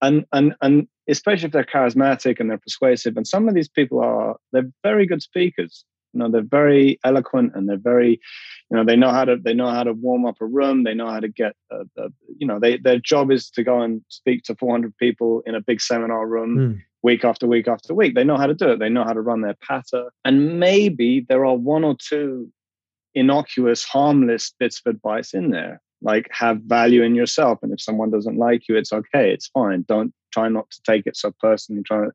[0.03, 3.17] And, and, and especially if they're charismatic and they're persuasive.
[3.17, 5.85] And some of these people are, they're very good speakers.
[6.15, 8.21] You know, they're very eloquent and they're very,
[8.71, 10.85] you know, they know how to, they know how to warm up a room.
[10.85, 13.83] They know how to get, a, a, you know, they, their job is to go
[13.83, 16.57] and speak to 400 people in a big seminar room.
[16.57, 16.83] Mm.
[17.03, 18.79] Week after week after week, they know how to do it.
[18.79, 22.51] They know how to run their patter, and maybe there are one or two
[23.15, 28.11] innocuous, harmless bits of advice in there like have value in yourself and if someone
[28.11, 31.83] doesn't like you it's okay it's fine don't try not to take it so personally
[31.83, 32.07] try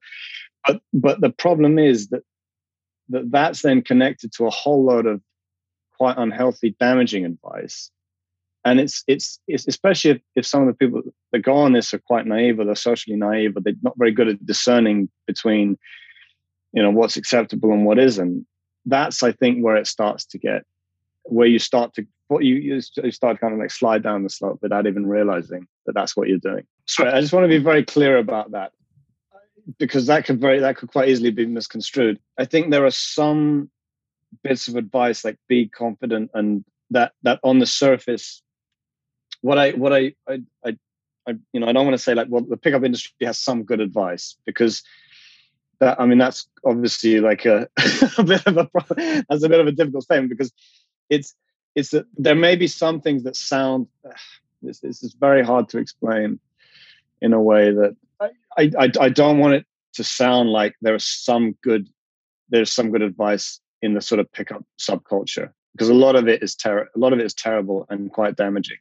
[0.65, 2.21] but but the problem is that
[3.09, 5.21] that that's then connected to a whole load of
[5.97, 7.91] quite unhealthy damaging advice
[8.65, 11.93] and it's it's, it's especially if, if some of the people that go on this
[11.93, 15.77] are quite naive or they're socially naive or they're not very good at discerning between
[16.73, 18.45] you know what's acceptable and what isn't
[18.85, 20.63] that's i think where it starts to get
[21.23, 22.05] where you start to
[22.39, 26.15] you, you start kind of like slide down the slope without even realizing that that's
[26.15, 26.63] what you're doing.
[26.85, 28.71] So I just want to be very clear about that
[29.77, 32.19] because that could very that could quite easily be misconstrued.
[32.37, 33.69] I think there are some
[34.43, 38.41] bits of advice like be confident and that that on the surface
[39.41, 40.77] what I what I I, I,
[41.27, 43.63] I you know I don't want to say like well the pickup industry has some
[43.63, 44.83] good advice because
[45.79, 47.67] that I mean that's obviously like a,
[48.17, 48.69] a bit of a
[49.29, 50.51] that's a bit of a difficult statement because
[51.09, 51.35] it's
[51.75, 53.87] it's that there may be some things that sound
[54.61, 56.39] this, this is very hard to explain
[57.21, 57.95] in a way that
[58.57, 61.87] I, I, I don't want it to sound like there's some good
[62.49, 66.43] there's some good advice in the sort of pickup subculture because a lot of it
[66.43, 68.77] is ter- a lot of it is terrible and quite damaging.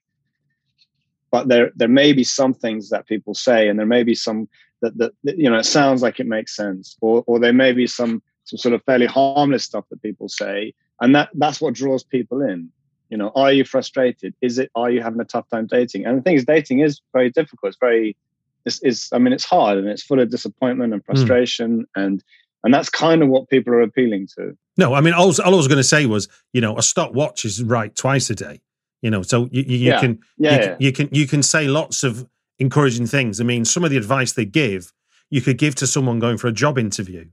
[1.30, 4.48] But there there may be some things that people say, and there may be some
[4.80, 7.86] that that you know it sounds like it makes sense, or or there may be
[7.86, 12.02] some some sort of fairly harmless stuff that people say, and that that's what draws
[12.02, 12.70] people in.
[13.10, 14.34] You know, are you frustrated?
[14.40, 14.70] Is it?
[14.74, 16.06] Are you having a tough time dating?
[16.06, 17.70] And the thing is, dating is very difficult.
[17.70, 18.16] It's very
[18.64, 21.12] it's, is I mean, it's hard and it's full of disappointment and hmm.
[21.12, 22.02] frustration, mm.
[22.02, 22.24] and
[22.64, 24.56] and that's kind of what people are appealing to.
[24.76, 27.44] No, I mean, all, all I was going to say was, you know, a stopwatch
[27.44, 28.60] is right twice a day.
[29.02, 30.00] You know, so you, you, you yeah.
[30.00, 30.76] can yeah, you, yeah.
[30.78, 33.40] you can you can say lots of encouraging things.
[33.40, 34.92] I mean, some of the advice they give,
[35.30, 37.26] you could give to someone going for a job interview.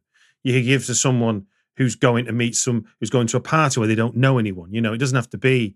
[0.43, 3.79] You could give to someone who's going to meet some who's going to a party
[3.79, 4.73] where they don't know anyone.
[4.73, 5.75] You know, it doesn't have to be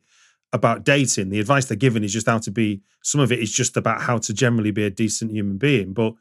[0.52, 1.30] about dating.
[1.30, 2.82] The advice they're given is just how to be.
[3.04, 5.94] Some of it is just about how to generally be a decent human being.
[5.94, 6.14] But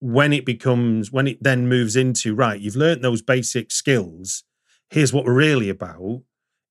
[0.00, 4.44] when it becomes when it then moves into right, you've learned those basic skills.
[4.90, 6.22] Here's what we're really about.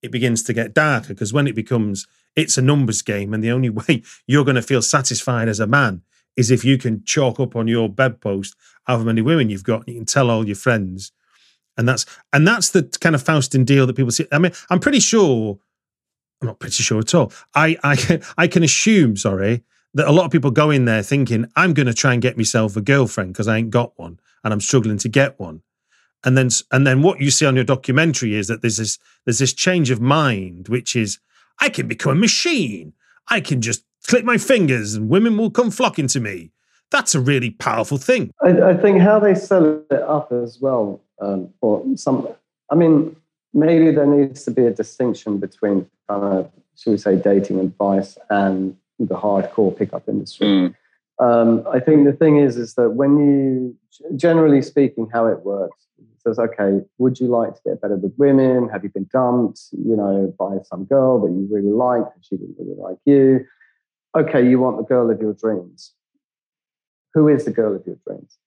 [0.02, 3.52] It begins to get darker because when it becomes it's a numbers game, and the
[3.52, 6.02] only way you're going to feel satisfied as a man
[6.36, 9.88] is if you can chalk up on your bedpost however many women you've got.
[9.88, 11.12] You can tell all your friends,
[11.78, 14.28] and that's and that's the kind of Faustian deal that people see.
[14.32, 15.60] I mean, I'm pretty sure
[16.44, 17.32] I'm not pretty sure at all.
[17.56, 21.02] I I can, I can assume, sorry, that a lot of people go in there
[21.02, 24.20] thinking I'm going to try and get myself a girlfriend because I ain't got one
[24.44, 25.62] and I'm struggling to get one.
[26.26, 29.40] And then and then what you see on your documentary is that there's this there's
[29.40, 31.20] this change of mind, which is
[31.60, 32.94] I can become a machine.
[33.30, 36.52] I can just click my fingers and women will come flocking to me.
[36.92, 38.32] That's a really powerful thing.
[38.44, 42.28] I, I think how they sell it up as well, um, or some.
[42.70, 43.16] I mean,
[43.54, 48.18] maybe there needs to be a distinction between kind of, should we say, dating advice
[48.30, 50.48] and the hardcore pickup industry.
[50.48, 50.76] Mm.
[51.20, 53.78] Um, I think the thing is, is that when you,
[54.16, 58.14] generally speaking, how it works, it says, okay, would you like to get better with
[58.18, 58.70] women?
[58.70, 62.38] Have you been dumped, you know, by some girl that you really like and she
[62.38, 63.46] didn't really like you?
[64.16, 65.94] Okay, you want the girl of your dreams.
[67.14, 68.38] Who is the girl of your dreams?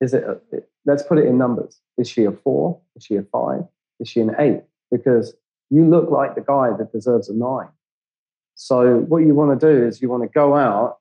[0.00, 0.38] Is it, a,
[0.84, 1.80] let's put it in numbers.
[1.96, 2.80] Is she a four?
[2.96, 3.64] Is she a five?
[4.00, 4.62] Is she an eight?
[4.90, 5.34] Because
[5.70, 7.68] you look like the guy that deserves a nine.
[8.54, 10.98] So what you want to do is you want to go out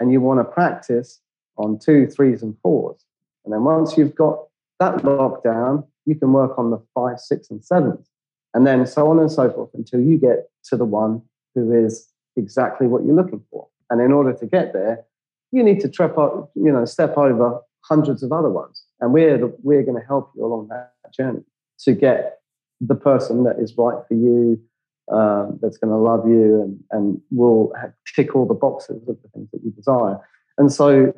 [0.00, 1.20] and you want to practice
[1.56, 3.04] on two, threes, and fours.
[3.44, 4.38] And then once you've got
[4.80, 8.08] that locked down, you can work on the five, six, and sevens.
[8.54, 11.22] And then so on and so forth until you get to the one
[11.54, 13.68] who is exactly what you're looking for.
[13.90, 15.04] And in order to get there,
[15.52, 18.84] you need to trip up, you know, step over hundreds of other ones.
[19.00, 21.42] And we're the, we're going to help you along that journey
[21.84, 22.38] to get
[22.80, 24.60] the person that is right for you,
[25.12, 27.72] um, that's going to love you and, and will
[28.14, 30.18] tick all the boxes of the things that you desire.
[30.56, 31.12] And so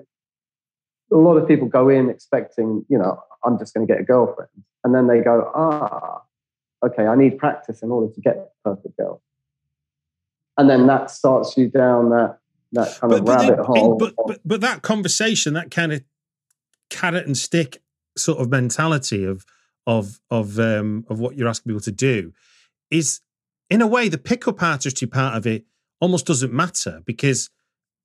[1.12, 4.04] a lot of people go in expecting, you know, I'm just going to get a
[4.04, 4.50] girlfriend.
[4.84, 6.22] And then they go, ah,
[6.84, 9.22] okay, I need practice in order to get the perfect girl.
[10.56, 12.38] And then that starts you down that,
[12.72, 13.96] that kind but, of but rabbit they, hole.
[13.96, 16.02] But, but, but that conversation, that kind of
[16.90, 17.82] carrot and stick
[18.16, 19.44] sort of mentality of,
[19.86, 22.32] of of um, of what you're asking people to do
[22.90, 23.20] is
[23.70, 25.64] in a way the pickup artistry part of it
[26.00, 27.50] almost doesn't matter because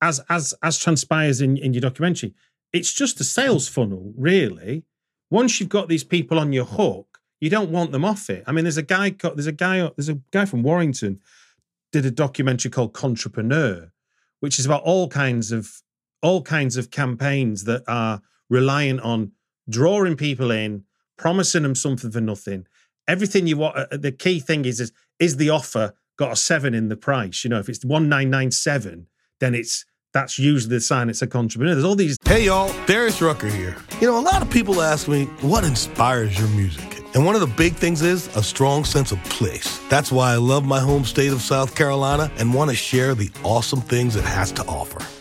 [0.00, 2.34] as as as transpires in, in your documentary
[2.72, 4.84] it's just a sales funnel really.
[5.30, 8.42] Once you've got these people on your hook you don't want them off it.
[8.46, 11.20] I mean there's a guy there's a guy there's a guy from warrington
[11.92, 13.90] did a documentary called Contrepreneur
[14.40, 15.82] which is about all kinds of
[16.22, 19.32] all kinds of campaigns that are reliant on
[19.68, 20.84] drawing people in
[21.18, 22.66] promising them something for nothing.
[23.06, 23.76] Everything you want.
[23.76, 27.44] Uh, the key thing is, is is the offer got a seven in the price?
[27.44, 29.08] You know, if it's one nine nine seven,
[29.40, 31.74] then it's that's usually the sign it's a contributor.
[31.74, 32.16] There's all these.
[32.24, 33.76] Hey y'all, Darius Rucker here.
[34.00, 37.02] You know, a lot of people ask me what inspires your music.
[37.14, 39.80] And one of the big things is a strong sense of place.
[39.88, 43.30] That's why I love my home state of South Carolina and want to share the
[43.42, 45.00] awesome things it has to offer.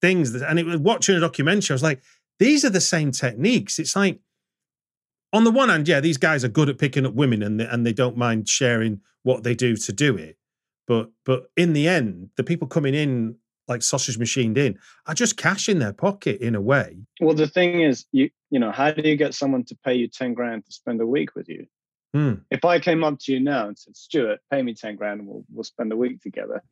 [0.00, 0.32] Things.
[0.32, 1.72] That, and it was watching a documentary.
[1.72, 2.02] I was like,
[2.38, 3.78] these are the same techniques.
[3.78, 4.20] It's like,
[5.32, 7.66] on the one hand, yeah, these guys are good at picking up women and they,
[7.66, 10.38] and they don't mind sharing what they do to do it.
[10.86, 13.36] But but in the end, the people coming in
[13.68, 16.96] like sausage machined in are just cash in their pocket in a way.
[17.20, 20.08] Well, the thing is, you you know, how do you get someone to pay you
[20.08, 21.66] ten grand to spend a week with you?
[22.14, 22.34] Hmm.
[22.50, 25.28] If I came up to you now and said, Stuart, pay me ten grand and
[25.28, 26.62] we'll we'll spend a week together,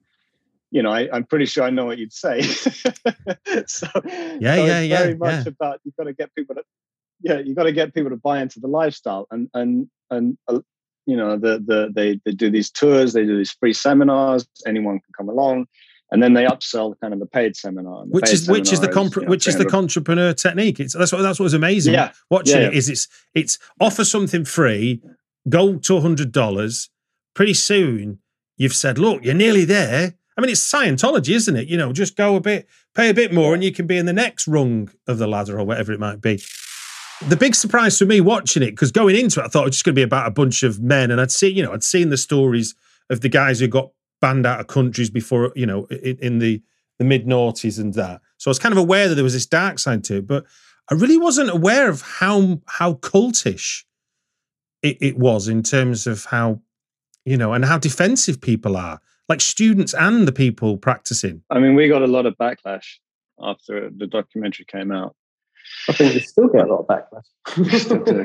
[0.71, 2.43] you know, I, am pretty sure I know what you'd say.
[2.43, 5.49] so yeah, so yeah, it's yeah, very much yeah.
[5.49, 6.63] about you've got to get people to
[7.23, 10.61] yeah, you've got to get people to buy into the lifestyle and and and uh,
[11.07, 15.01] you know the the they they do these tours, they do these free seminars, anyone
[15.01, 15.67] can come along.
[16.13, 18.81] And then they upsell kind of the paid seminar, the which paid is which is
[18.81, 20.79] the seminar compr- you know, which is the entrepreneur technique.
[20.79, 21.95] It's that's what that's what was amazing.
[21.95, 22.13] Yeah.
[22.31, 25.03] watching Yeah, it is it's it's offer something free,
[25.49, 26.91] go to hundred dollars.
[27.35, 28.21] Pretty soon,
[28.57, 30.15] you've said, look, you're nearly there.
[30.37, 31.69] I mean, it's Scientology, isn't it?
[31.69, 34.07] You know, just go a bit, pay a bit more, and you can be in
[34.07, 36.43] the next rung of the ladder or whatever it might be.
[37.27, 39.77] The big surprise for me watching it, because going into it, I thought it was
[39.77, 41.83] just going to be about a bunch of men, and I'd seen, you know, I'd
[41.83, 42.75] seen the stories
[43.09, 46.63] of the guys who got banned out of countries before, you know, in, in the
[46.99, 48.21] the mid noughties and that.
[48.39, 50.45] So I was kind of aware that there was this dark side to it, but
[50.91, 53.85] I really wasn't aware of how how cultish
[54.83, 56.61] it, it was in terms of how,
[57.25, 61.43] you know, and how defensive people are, like students and the people practicing.
[61.51, 62.97] I mean, we got a lot of backlash
[63.41, 65.15] after the documentary came out.
[65.89, 67.81] I think we still get a lot of backlash.
[67.81, 68.25] Still do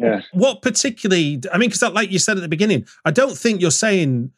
[0.00, 0.22] yeah.
[0.32, 1.40] What particularly?
[1.52, 4.32] I mean, because like you said at the beginning, I don't think you're saying.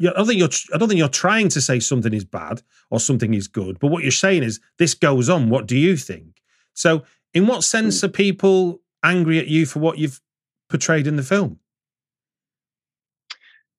[0.00, 0.50] I don't think you're.
[0.74, 3.78] I don't think you're trying to say something is bad or something is good.
[3.78, 5.48] But what you're saying is this goes on.
[5.48, 6.42] What do you think?
[6.74, 8.06] So, in what sense hmm.
[8.06, 10.20] are people angry at you for what you've
[10.68, 11.60] portrayed in the film?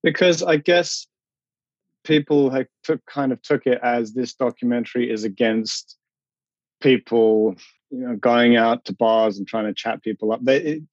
[0.05, 1.07] because I guess
[2.05, 5.97] people took kind of took it as this documentary is against
[6.81, 7.55] people,
[7.89, 10.39] you know, going out to bars and trying to chat people up.
[10.43, 10.83] They, it,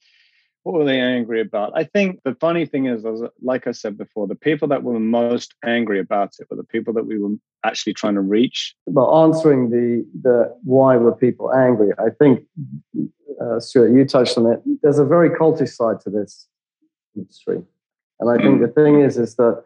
[0.63, 1.73] what were they angry about?
[1.75, 3.05] I think the funny thing is,
[3.43, 6.93] like I said before, the people that were most angry about it were the people
[6.95, 7.35] that we were
[7.65, 8.75] actually trying to reach.
[8.87, 12.45] But answering the the why were people angry, I think
[13.41, 14.61] uh, Stuart, you touched on it.
[14.83, 16.47] There's a very cultish side to this
[17.17, 17.61] industry,
[18.21, 19.65] and I think the thing is, is that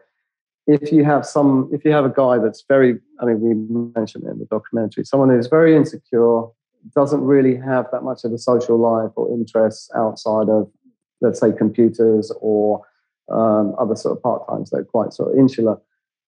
[0.67, 3.53] if you have some, if you have a guy that's very, I mean, we
[3.95, 6.43] mentioned it in the documentary, someone who's very insecure,
[6.95, 10.69] doesn't really have that much of a social life or interests outside of,
[11.21, 12.81] let's say, computers or
[13.29, 14.69] um, other sort of part times.
[14.69, 15.77] They're quite sort of insular,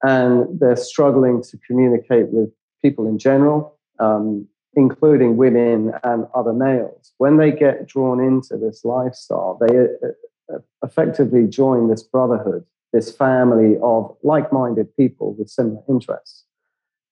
[0.03, 2.49] and they're struggling to communicate with
[2.81, 3.77] people in general.
[3.99, 10.59] Um, including women and other males, when they get drawn into this lifestyle, they uh,
[10.83, 12.63] effectively join this brotherhood,
[12.93, 16.45] this family of like-minded people with similar interests.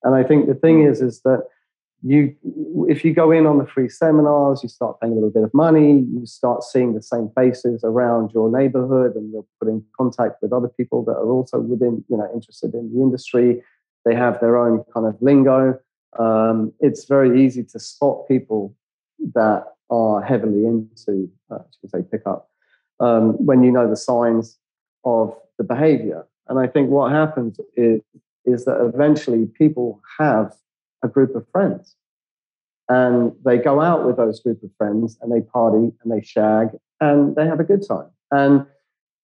[0.03, 1.43] And I think the thing is, is that
[2.03, 2.35] you,
[2.87, 5.53] if you go in on the free seminars, you start paying a little bit of
[5.53, 10.41] money, you start seeing the same faces around your neighborhood, and you're put in contact
[10.41, 13.63] with other people that are also within, you know, interested in the industry.
[14.05, 15.79] They have their own kind of lingo.
[16.17, 18.75] Um, it's very easy to spot people
[19.33, 22.49] that are heavily into, uh, should say, pickup
[22.99, 24.57] um, when you know the signs
[25.07, 26.27] of the behavior.
[26.47, 28.01] And I think what happens is,
[28.45, 30.53] is that eventually people have
[31.03, 31.95] a group of friends
[32.89, 36.69] and they go out with those group of friends and they party and they shag
[36.99, 38.09] and they have a good time.
[38.31, 38.65] And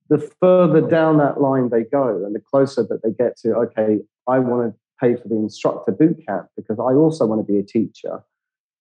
[0.10, 4.00] the further down that line they go and the closer that they get to, okay,
[4.28, 7.60] I want to pay for the instructor boot camp because I also want to be
[7.60, 8.24] a teacher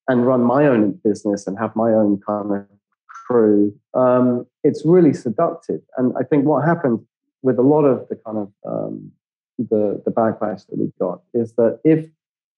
[0.09, 2.67] and run my own business and have my own kind of
[3.33, 3.75] crew.
[3.95, 5.81] Um, it's really seductive.
[5.97, 7.01] And I think what happened
[7.43, 9.13] with a lot of the kind of um,
[9.59, 12.07] the, the backlash that we've got is that if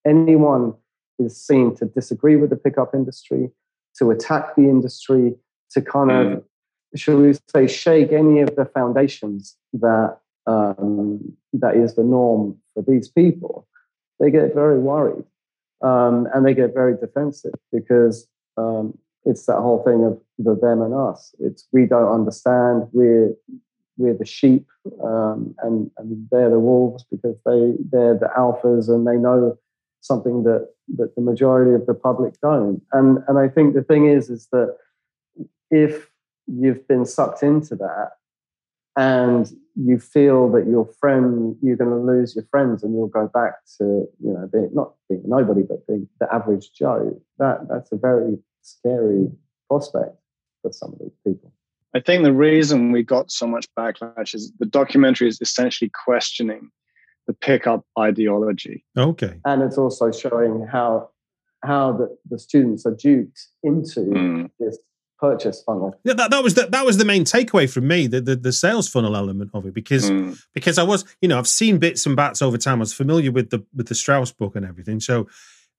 [0.06, 0.74] anyone
[1.18, 3.50] is seen to disagree with the pickup industry,
[3.98, 5.34] to attack the industry,
[5.70, 6.44] to kind of,
[6.96, 12.82] shall we say, shake any of the foundations that um, that is the norm for
[12.86, 13.66] these people,
[14.20, 15.24] they get very worried
[15.82, 20.82] um, and they get very defensive because um, it's that whole thing of the them
[20.82, 21.34] and us.
[21.38, 22.88] It's we don't understand.
[22.92, 23.34] We're
[23.96, 24.66] we're the sheep,
[25.02, 29.56] um, and and they're the wolves because they they're the alphas and they know
[30.00, 32.82] something that that the majority of the public don't.
[32.92, 34.76] And and I think the thing is is that
[35.70, 36.10] if
[36.46, 38.10] you've been sucked into that
[38.96, 43.28] and you feel that your friend you're going to lose your friends and you'll go
[43.32, 47.90] back to you know being not being nobody but being the average joe that that's
[47.90, 49.30] a very scary
[49.68, 50.16] prospect
[50.62, 51.52] for some of these people
[51.94, 56.70] I think the reason we got so much backlash is the documentary is essentially questioning
[57.26, 58.84] the pickup ideology.
[58.98, 59.40] Okay.
[59.44, 61.10] And it's also showing how
[61.64, 64.50] how the, the students are duped into mm.
[64.60, 64.78] this
[65.18, 65.98] purchase funnel.
[66.04, 68.52] Yeah, that, that was the, that was the main takeaway from me, the, the, the
[68.52, 70.38] sales funnel element of it, because mm.
[70.52, 72.78] because I was, you know, I've seen bits and bats over time.
[72.78, 75.28] I was familiar with the with the Strauss book and everything, so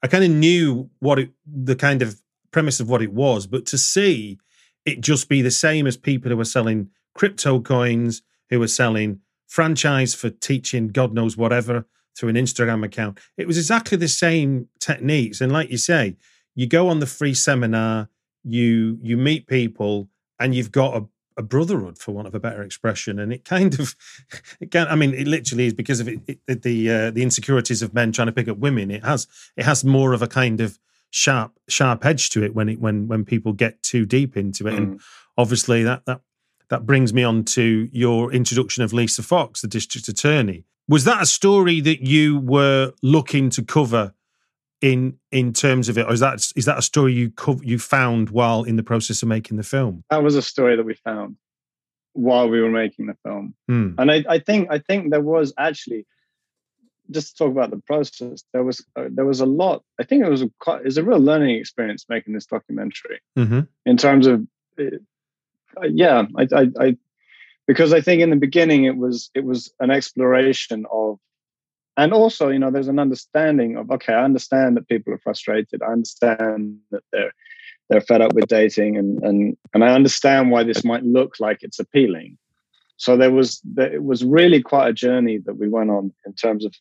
[0.02, 2.20] I kind of knew what it, the kind of
[2.56, 3.48] premise of what it was.
[3.48, 4.38] But to see
[4.86, 9.20] it just be the same as people who were selling crypto coins, who were selling
[9.46, 11.86] franchise for teaching God knows whatever
[12.18, 15.42] through an Instagram account, it was exactly the same techniques.
[15.42, 16.16] And like you say,
[16.56, 18.08] you go on the free seminar,
[18.46, 20.08] you you meet people,
[20.40, 21.06] and you've got a
[21.38, 23.94] a brotherhood, for want of a better expression, and it kind of,
[24.62, 24.88] it can.
[24.88, 28.14] I mean, it literally is because of it, it the uh, the insecurities of men
[28.14, 28.92] trying to pick up women.
[28.92, 29.28] It has
[29.58, 30.80] it has more of a kind of
[31.16, 34.74] sharp sharp edge to it when it when when people get too deep into it,
[34.74, 34.78] mm.
[34.78, 35.02] and
[35.38, 36.20] obviously that that
[36.70, 40.66] that brings me on to your introduction of Lisa Fox, the district attorney.
[40.90, 44.14] Was that a story that you were looking to cover
[44.82, 47.80] in in terms of it, or is that is that a story you co- you
[47.80, 50.04] found while in the process of making the film?
[50.10, 51.38] That was a story that we found
[52.12, 53.92] while we were making the film, hmm.
[53.98, 56.06] and I, I think I think there was actually
[57.12, 58.44] just to talk about the process.
[58.54, 59.84] There was uh, there was a lot.
[60.00, 63.22] I think it was a quite, it was a real learning experience making this documentary
[63.38, 63.62] mm-hmm.
[63.86, 64.46] in terms of
[64.80, 64.84] uh,
[65.90, 66.98] yeah, I, I, I
[67.68, 71.20] because I think in the beginning it was it was an exploration of
[71.98, 75.82] and also you know there's an understanding of okay i understand that people are frustrated
[75.82, 77.32] i understand that they're
[77.90, 81.60] they're fed up with dating and and and i understand why this might look like
[81.62, 82.38] it's appealing
[82.98, 86.66] so there was it was really quite a journey that we went on in terms
[86.66, 86.74] of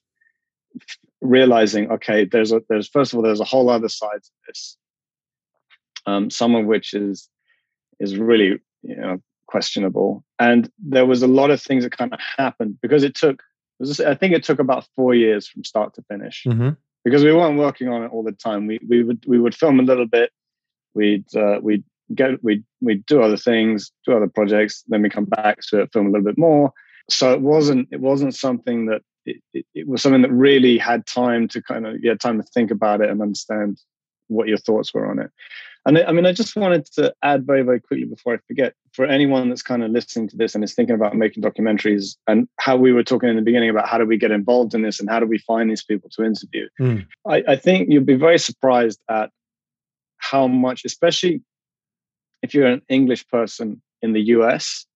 [1.21, 4.77] realizing okay there's a there's first of all there's a whole other side to this
[6.07, 7.29] um, some of which is
[8.01, 12.21] is really you know questionable and there was a lot of things that kind of
[12.37, 13.43] happened because it took
[14.05, 16.71] I think it took about four years from start to finish mm-hmm.
[17.05, 18.67] because we weren't working on it all the time.
[18.67, 20.31] We we would we would film a little bit,
[20.95, 25.25] we'd uh, we'd get we'd we'd do other things, do other projects, then we come
[25.25, 26.73] back to it, film a little bit more.
[27.11, 31.07] So it wasn't it wasn't something that it, it, it was something that really had
[31.07, 33.79] time to kind of yeah time to think about it and understand
[34.29, 35.31] what your thoughts were on it.
[35.87, 39.05] And I mean, I just wanted to add very, very quickly before I forget for
[39.05, 42.77] anyone that's kind of listening to this and is thinking about making documentaries and how
[42.77, 45.11] we were talking in the beginning about how do we get involved in this and
[45.11, 46.69] how do we find these people to interview.
[46.81, 47.07] Mm.
[47.29, 49.31] I, I think you'll be very surprised at
[50.17, 51.43] how much, especially
[52.43, 54.87] if you're an English person in the US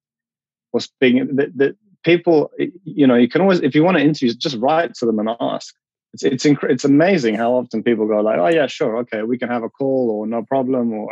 [0.72, 1.76] or speaking, that
[2.08, 2.50] people,
[2.84, 5.28] you know, you can always, if you want to interview, just write to them and
[5.40, 5.74] ask
[6.14, 9.38] it's it's inc- it's amazing how often people go like, oh yeah, sure, okay, we
[9.38, 11.10] can have a call or no problem or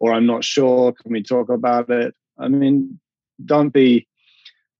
[0.00, 2.14] or I'm not sure, can we talk about it?
[2.38, 2.98] I mean,
[3.44, 4.08] don't be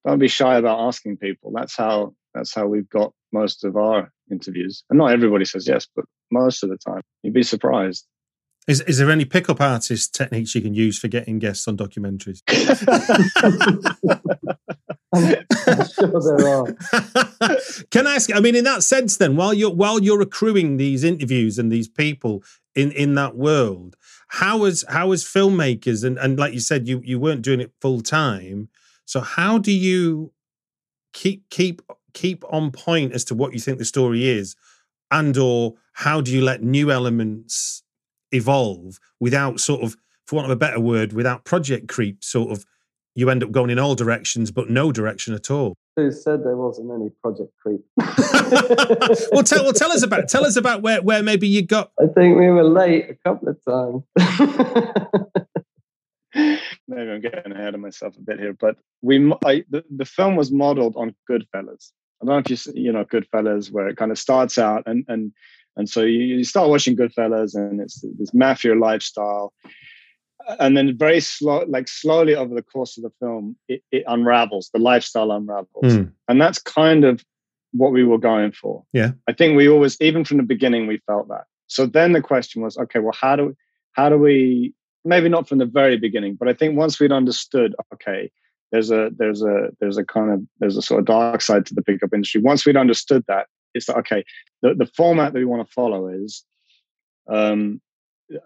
[0.06, 1.52] don't be shy about asking people.
[1.54, 4.84] That's how that's how we've got most of our interviews.
[4.88, 8.06] And not everybody says yes, but most of the time, you'd be surprised.
[8.66, 12.40] Is is there any pickup artist techniques you can use for getting guests on documentaries?
[15.12, 15.44] I'm,
[15.88, 17.56] sure there are.
[17.90, 18.34] Can I ask?
[18.34, 21.88] I mean, in that sense, then, while you're while you're accruing these interviews and these
[21.88, 22.42] people
[22.74, 23.96] in in that world,
[24.28, 28.68] how as filmmakers and and like you said, you you weren't doing it full time.
[29.04, 30.32] So how do you
[31.12, 31.82] keep keep
[32.14, 34.56] keep on point as to what you think the story is,
[35.10, 37.82] and or how do you let new elements
[38.30, 39.96] evolve without sort of,
[40.26, 42.64] for want of a better word, without project creep, sort of
[43.14, 45.74] you end up going in all directions, but no direction at all.
[45.96, 47.82] Who said there wasn't any project creep?
[49.32, 51.92] well, tell well tell us about tell us about where where maybe you got.
[52.00, 54.02] I think we were late a couple of times.
[56.88, 60.36] maybe I'm getting ahead of myself a bit here, but we I, the, the film
[60.36, 61.92] was modeled on Goodfellas.
[62.22, 65.04] I don't know if you you know Goodfellas, where it kind of starts out and
[65.08, 65.32] and
[65.76, 69.52] and so you, you start watching Goodfellas, and it's this mafia lifestyle
[70.58, 74.70] and then very slow like slowly over the course of the film it, it unravels
[74.72, 75.68] the lifestyle unravels.
[75.82, 76.12] Mm.
[76.28, 77.24] and that's kind of
[77.74, 78.84] what we were going for.
[78.92, 79.12] Yeah.
[79.26, 81.44] I think we always even from the beginning we felt that.
[81.68, 83.56] So then the question was okay well how do
[83.92, 84.74] how do we
[85.04, 88.30] maybe not from the very beginning but i think once we'd understood okay
[88.72, 91.74] there's a there's a there's a kind of there's a sort of dark side to
[91.74, 92.40] the pickup industry.
[92.40, 94.24] Once we'd understood that it's like okay
[94.62, 96.42] the, the format that we want to follow is
[97.28, 97.80] um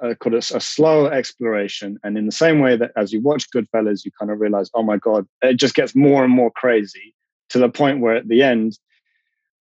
[0.02, 1.98] uh, called a, a, slow exploration.
[2.02, 4.82] And in the same way that as you watch Goodfellas, you kind of realize, oh
[4.82, 7.14] my God, it just gets more and more crazy
[7.50, 8.78] to the point where at the end,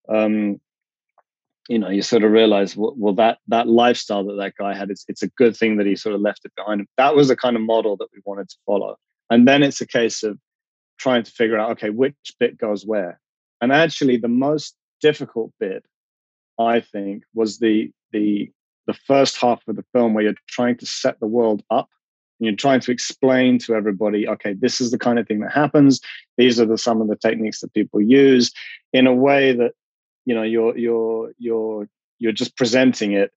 [0.09, 0.59] um,
[1.67, 4.91] you know, you sort of realize, well, well, that that lifestyle that that guy had,
[4.91, 6.87] it's, it's a good thing that he sort of left it behind him.
[6.97, 8.97] That was the kind of model that we wanted to follow.
[9.29, 10.37] And then it's a case of
[10.99, 13.19] trying to figure out, okay, which bit goes where.
[13.61, 15.83] And actually, the most difficult bit,
[16.59, 18.51] I think, was the the
[18.87, 21.89] the first half of the film where you're trying to set the world up
[22.39, 25.51] and you're trying to explain to everybody okay this is the kind of thing that
[25.51, 25.99] happens.
[26.37, 28.51] These are the some of the techniques that people use
[28.93, 29.73] in a way that
[30.25, 33.31] you know you're you're you're you're just presenting it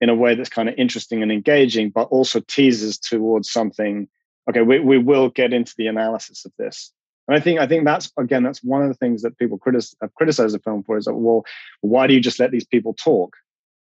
[0.00, 4.08] in a way that's kind of interesting and engaging but also teases towards something
[4.48, 6.92] okay we, we will get into the analysis of this.
[7.26, 9.96] And I think I think that's again that's one of the things that people critic-
[10.02, 11.44] have criticized the film for is that well
[11.80, 13.36] why do you just let these people talk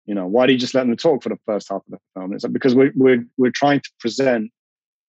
[0.07, 1.99] you know, why do you just let them talk for the first half of the
[2.15, 2.33] film?
[2.33, 4.51] It's like, because we're we're we're trying to present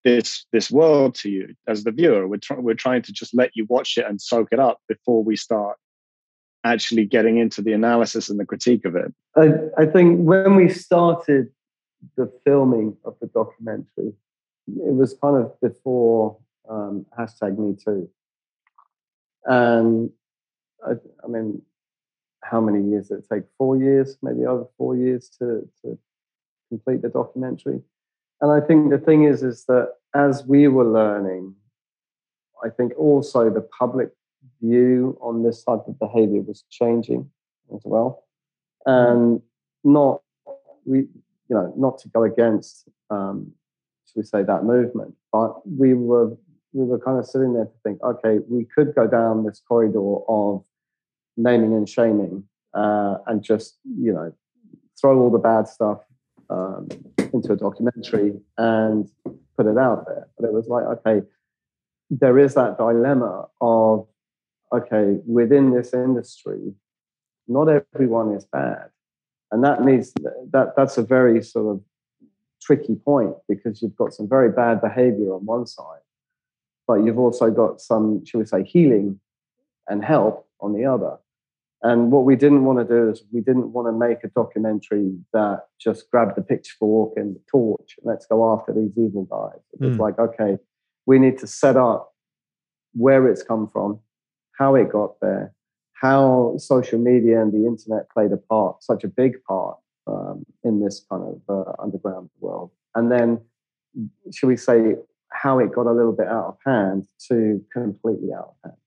[0.04, 2.28] this this world to you as the viewer.
[2.28, 5.24] We're trying we're trying to just let you watch it and soak it up before
[5.24, 5.78] we start
[6.64, 9.14] actually getting into the analysis and the critique of it.
[9.36, 11.50] I, I think when we started
[12.16, 14.14] the filming of the documentary,
[14.68, 16.38] it was kind of before
[16.70, 18.10] um, hashtag Me Too,
[19.46, 20.10] and
[20.86, 20.94] I,
[21.24, 21.62] I mean
[22.50, 23.44] how many years did it take?
[23.58, 25.98] Four years, maybe over four years to, to
[26.70, 27.82] complete the documentary.
[28.42, 31.56] And I think the thing is, is that as we were learning,
[32.64, 34.10] I think also the public
[34.62, 37.30] view on this type of behavior was changing
[37.74, 38.24] as well.
[38.86, 39.42] And
[39.84, 40.22] not
[40.86, 41.10] we, you
[41.50, 43.52] know, not to go against, um,
[44.08, 46.36] should we say, that movement, but we were
[46.74, 50.18] we were kind of sitting there to think, okay, we could go down this corridor
[50.28, 50.64] of
[51.38, 54.34] naming and shaming uh, and just you know
[55.00, 56.00] throw all the bad stuff
[56.50, 56.90] um,
[57.34, 59.10] into a documentary and
[59.56, 60.28] put it out there.
[60.38, 61.22] But it was like, okay,
[62.10, 64.08] there is that dilemma of
[64.74, 66.74] okay, within this industry,
[67.48, 68.90] not everyone is bad,
[69.52, 70.14] and that needs
[70.52, 71.82] that that's a very sort of
[72.62, 76.02] tricky point because you've got some very bad behavior on one side,
[76.88, 79.20] but you've also got some, shall we say, healing
[79.88, 81.18] and help on the other.
[81.84, 85.16] And what we didn't want to do is we didn't want to make a documentary
[85.34, 89.62] that just grabbed the pitchfork and the torch and let's go after these evil guys.
[89.74, 90.00] It's mm.
[90.00, 90.58] like, okay,
[91.06, 92.14] we need to set up
[92.94, 94.00] where it's come from,
[94.58, 95.54] how it got there,
[95.94, 100.84] how social media and the internet played a part, such a big part um, in
[100.84, 102.72] this kind of uh, underground world.
[102.96, 103.42] And then,
[104.34, 104.96] should we say,
[105.32, 108.78] how it got a little bit out of hand to completely out of hand.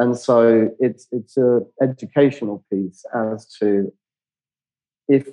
[0.00, 3.92] And so it's it's a educational piece as to
[5.08, 5.28] if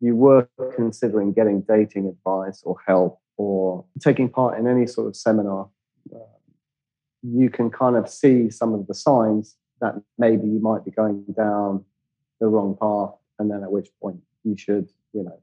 [0.00, 5.14] you were considering getting dating advice or help or taking part in any sort of
[5.14, 5.68] seminar,
[6.12, 6.18] uh,
[7.22, 11.24] you can kind of see some of the signs that maybe you might be going
[11.36, 11.84] down
[12.40, 15.40] the wrong path, and then at which point you should, you know,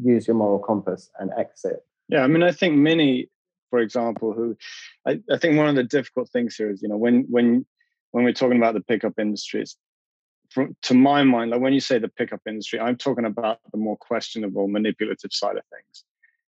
[0.00, 1.84] use your moral compass and exit.
[2.08, 3.30] Yeah, I mean, I think Minnie,
[3.68, 4.56] for example, who
[5.08, 7.66] I, I think one of the difficult things here is, you know, when when
[8.12, 9.76] when we're talking about the pickup industries,
[10.50, 13.78] from, to my mind, like when you say the pickup industry, I'm talking about the
[13.78, 16.04] more questionable, manipulative side of things.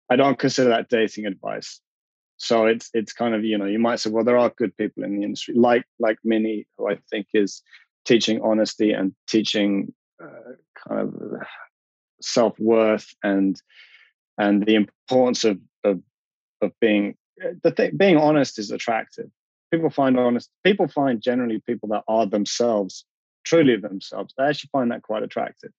[0.08, 1.80] I don't consider that dating advice.
[2.36, 5.04] So it's it's kind of you know you might say well there are good people
[5.04, 7.62] in the industry like like Minnie who I think is
[8.06, 9.92] teaching honesty and teaching
[10.22, 11.14] uh, kind of
[12.22, 13.60] self worth and
[14.38, 16.00] and the importance of of
[16.62, 17.14] of being
[17.62, 19.30] the thing being honest is attractive
[19.70, 23.04] people find honest people find generally people that are themselves
[23.44, 25.70] truly themselves they actually find that quite attractive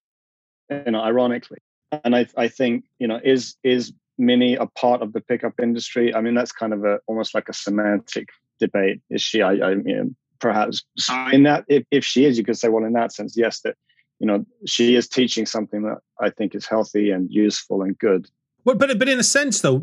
[0.71, 1.59] you know ironically.
[2.03, 6.13] And i i think you know is is Minnie a part of the pickup industry?
[6.13, 8.29] I mean that's kind of a almost like a semantic
[8.59, 9.01] debate.
[9.09, 12.57] Is she i, I mean perhaps so in that if, if she is you could
[12.57, 13.75] say well in that sense yes that
[14.19, 18.27] you know she is teaching something that i think is healthy and useful and good.
[18.63, 19.79] Well but but in a sense though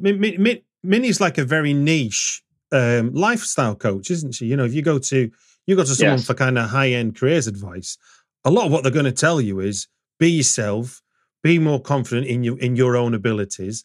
[0.82, 2.42] Minnie's like a very niche
[2.72, 4.46] um, lifestyle coach, isn't she?
[4.46, 5.30] You know, if you go to
[5.66, 6.26] you go to someone yes.
[6.26, 7.98] for kind of high end careers advice,
[8.44, 9.88] a lot of what they're going to tell you is
[10.18, 11.02] be yourself,
[11.42, 13.84] be more confident in your in your own abilities.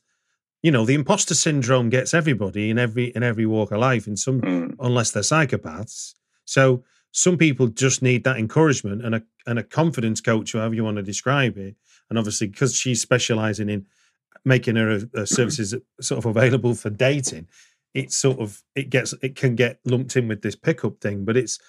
[0.61, 4.17] You know, the imposter syndrome gets everybody in every in every walk of life, in
[4.17, 4.75] some mm.
[4.79, 6.13] unless they're psychopaths.
[6.45, 10.84] So some people just need that encouragement and a and a confidence coach, however you
[10.84, 11.75] want to describe it.
[12.09, 13.86] And obviously, because she's specialising in
[14.45, 17.47] making her uh, services sort of available for dating,
[17.93, 21.37] it's sort of it gets it can get lumped in with this pickup thing, but
[21.37, 21.59] it's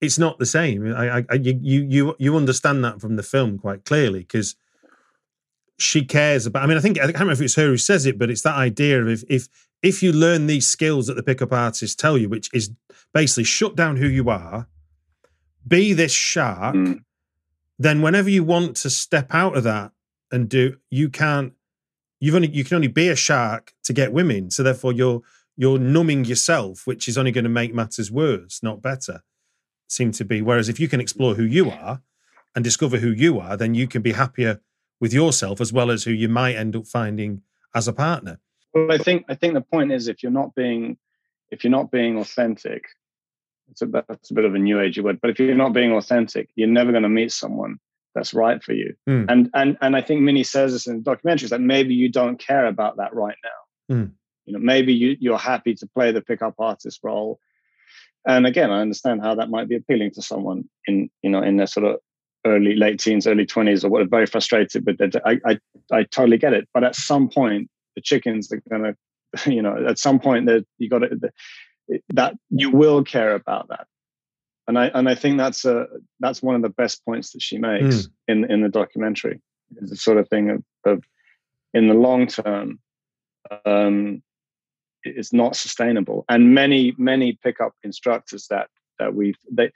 [0.00, 0.94] it's not the same.
[0.94, 4.56] I, I you you you understand that from the film quite clearly because
[5.78, 6.62] she cares about.
[6.62, 8.42] I mean, I think I can't remember if it's her who says it, but it's
[8.42, 9.48] that idea of if if
[9.82, 12.70] if you learn these skills that the pickup artists tell you, which is
[13.12, 14.66] basically shut down who you are,
[15.66, 17.00] be this shark, mm.
[17.78, 19.92] then whenever you want to step out of that
[20.30, 21.52] and do, you can't.
[22.20, 25.22] You've only you can only be a shark to get women, so therefore you're
[25.56, 29.22] you're numbing yourself, which is only going to make matters worse, not better.
[29.86, 30.42] seem to be.
[30.42, 32.00] Whereas if you can explore who you are
[32.54, 34.60] and discover who you are, then you can be happier
[35.00, 37.42] with yourself as well as who you might end up finding
[37.74, 38.40] as a partner.
[38.72, 40.96] Well, I think I think the point is if you're not being
[41.50, 42.86] if you're not being authentic,
[43.70, 45.92] it's a, that's a bit of a new age word, but if you're not being
[45.92, 47.78] authentic, you're never going to meet someone
[48.14, 48.94] that's right for you.
[49.08, 49.26] Mm.
[49.28, 52.38] And and and I think Minnie says this in the documentaries that maybe you don't
[52.38, 53.96] care about that right now.
[53.96, 54.12] Mm.
[54.46, 57.38] You know, maybe you you're happy to play the pickup artist role.
[58.26, 61.56] And again, I understand how that might be appealing to someone in you know in
[61.56, 61.96] their sort of
[62.46, 65.16] early late teens, early twenties, or what, are very frustrated with it.
[65.24, 65.58] I, I
[65.92, 66.68] I totally get it.
[66.72, 68.94] But at some point, the chickens are gonna,
[69.46, 71.30] you know, at some point that you got to
[72.14, 73.86] that you will care about that
[74.66, 75.86] and I and I think that's a
[76.20, 78.08] that's one of the best points that she makes mm.
[78.28, 79.40] in in the documentary.
[79.76, 81.04] Is the sort of thing of, of
[81.72, 82.78] in the long term,
[83.66, 84.22] um,
[85.04, 86.24] it's not sustainable.
[86.28, 89.70] And many many pickup instructors that that we they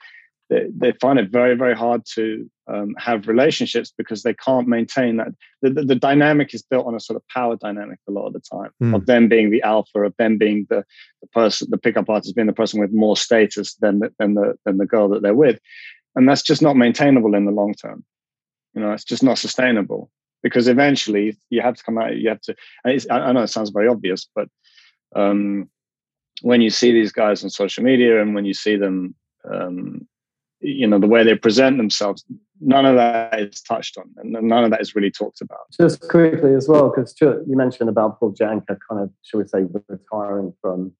[0.49, 5.17] they, they find it very very hard to um, have relationships because they can't maintain
[5.17, 5.29] that
[5.61, 8.33] the, the, the, dynamic is built on a sort of power dynamic a lot of
[8.33, 8.95] the time mm.
[8.95, 10.83] of them being the alpha of them being the,
[11.21, 14.55] the person the pickup artist being the person with more status than the, than the
[14.65, 15.59] than the girl that they're with
[16.15, 18.03] and that's just not maintainable in the long term
[18.73, 20.09] you know it's just not sustainable
[20.43, 22.55] because eventually you have to come out you have to
[22.85, 24.47] i know it sounds very obvious but
[25.15, 25.69] um,
[26.41, 29.15] when you see these guys on social media and when you see them
[29.51, 30.07] um,
[30.61, 32.25] you know the way they present themselves
[32.61, 36.07] none of that is touched on and none of that is really talked about just
[36.09, 40.53] quickly as well because you mentioned about Paul Janka kind of shall we say retiring
[40.61, 40.91] from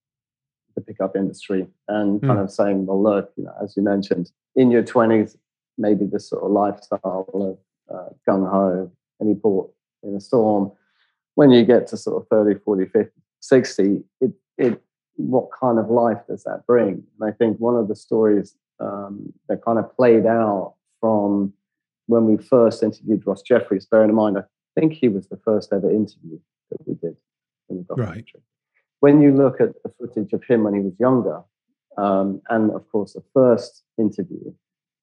[0.74, 2.26] the pickup industry and mm.
[2.26, 5.36] kind of saying well look you know as you mentioned in your 20s
[5.76, 7.58] maybe this sort of lifestyle of
[7.94, 8.90] uh, gung-ho
[9.20, 9.70] any port
[10.02, 10.72] in a storm
[11.34, 13.10] when you get to sort of 30 40 50
[13.40, 14.82] 60 it, it
[15.16, 19.32] what kind of life does that bring and i think one of the stories um,
[19.48, 21.52] that kind of played out from
[22.06, 23.86] when we first interviewed Ross Jeffries.
[23.86, 24.42] Bearing in mind, I
[24.78, 26.38] think he was the first ever interview
[26.70, 27.16] that we did
[27.68, 28.24] in the documentary.
[28.34, 28.42] Right.
[29.00, 31.42] When you look at the footage of him when he was younger,
[31.96, 34.52] um, and of course the first interview,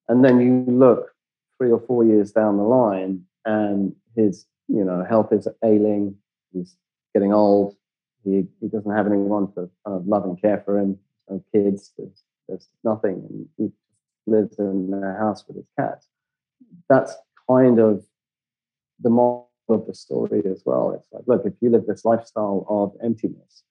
[0.08, 1.14] and then you look
[1.58, 6.16] three or four years down the line, and his you know health is ailing,
[6.52, 6.76] he's
[7.14, 7.76] getting old,
[8.34, 10.98] he, he doesn't have anyone to kind of love and care for him,
[11.30, 13.72] no kids, there's there's nothing, and he
[14.26, 16.04] lives in a house with his cat.
[16.90, 17.14] That's
[17.50, 18.06] kind of
[19.02, 20.92] the moral of the story as well.
[20.92, 23.64] It's like, look, if you live this lifestyle of emptiness,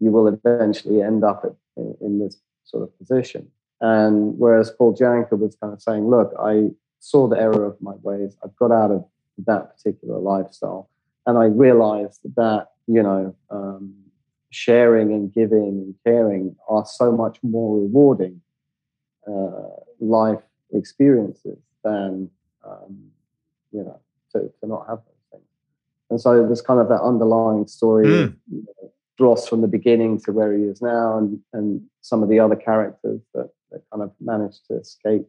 [0.00, 3.48] you will eventually end up at, in, in this sort of position.
[3.80, 7.94] And whereas Paul Janka was kind of saying, look, I saw the error of my
[8.02, 9.04] ways, I've got out of
[9.46, 10.90] that particular lifestyle,
[11.26, 13.94] and I realized that, you know, um,
[14.50, 18.40] sharing and giving and caring are so much more rewarding
[19.28, 19.68] uh,
[20.00, 22.30] life experiences than
[22.64, 23.10] um,
[23.72, 24.00] you know
[24.32, 25.44] to, to not have those things.
[26.10, 28.24] And so there's kind of that underlying story mm.
[28.24, 28.66] of you
[29.18, 32.56] know, from the beginning to where he is now, and and some of the other
[32.56, 35.26] characters that, that kind of managed to escape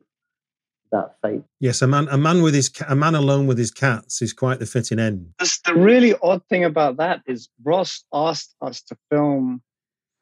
[0.91, 1.43] that fate.
[1.59, 4.59] Yes, a man, a man with his, a man alone with his cats is quite
[4.59, 5.33] the fitting end.
[5.39, 9.61] The really odd thing about that is Ross asked us to film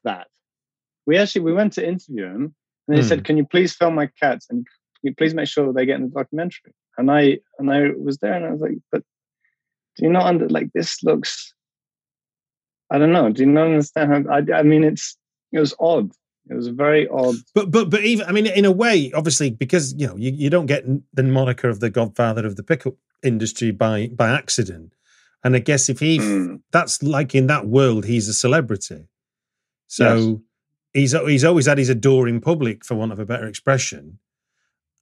[0.03, 0.27] that.
[1.05, 2.55] We actually we went to interview him,
[2.87, 3.07] and he mm.
[3.07, 5.85] said, "Can you please film my cats and can you please make sure that they
[5.85, 9.03] get in the documentary?" And I and I was there, and I was like, "But
[9.97, 11.53] do you not under like this looks?
[12.91, 13.29] I don't know.
[13.31, 14.33] Do you not understand how?
[14.33, 15.17] I, I mean, it's
[15.51, 16.11] it was odd.
[16.49, 17.35] It was very odd.
[17.53, 20.49] But but but even I mean, in a way, obviously, because you know you, you
[20.49, 24.93] don't get the moniker of the Godfather of the pickup industry by by accident.
[25.43, 26.61] And I guess if he mm.
[26.71, 29.07] that's like in that world, he's a celebrity.
[29.87, 30.41] So
[30.93, 31.13] yes.
[31.13, 34.19] he's he's always had his adoring public, for want of a better expression.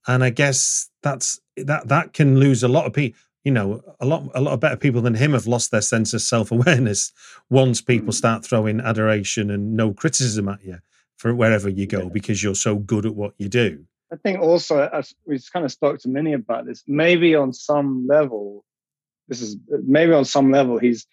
[0.06, 3.18] And I guess that's that that can lose a lot of people.
[3.42, 6.14] You know, a lot a lot of better people than him have lost their sense
[6.14, 7.12] of self awareness
[7.50, 8.16] once people mm.
[8.16, 10.78] start throwing adoration and no criticism at you
[11.24, 12.08] for wherever you go yeah.
[12.12, 13.82] because you're so good at what you do.
[14.12, 18.06] I think also, as we kind of spoke to many about this, maybe on some
[18.06, 18.62] level,
[19.28, 19.56] this is
[19.86, 21.06] maybe on some level he's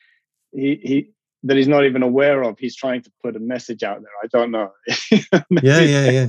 [0.52, 1.10] he he
[1.44, 2.60] that he's not even aware of.
[2.60, 4.12] He's trying to put a message out there.
[4.22, 4.72] I don't know.
[5.64, 6.28] yeah, yeah, yeah.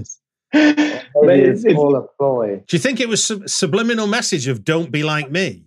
[0.54, 2.62] it's, it's, all a ploy.
[2.68, 5.64] Do you think it was sub- subliminal message of "Don't be like me"?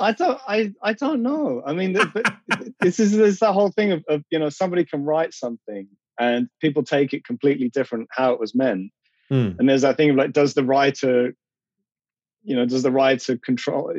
[0.00, 0.40] I don't.
[0.48, 0.72] I.
[0.82, 1.62] I don't know.
[1.64, 1.92] I mean,
[2.80, 5.86] this is this is the whole thing of, of you know somebody can write something
[6.18, 8.90] and people take it completely different how it was meant.
[9.30, 9.58] Mm.
[9.58, 11.34] And there's that thing of like, does the writer,
[12.42, 13.92] you know, does the writer control?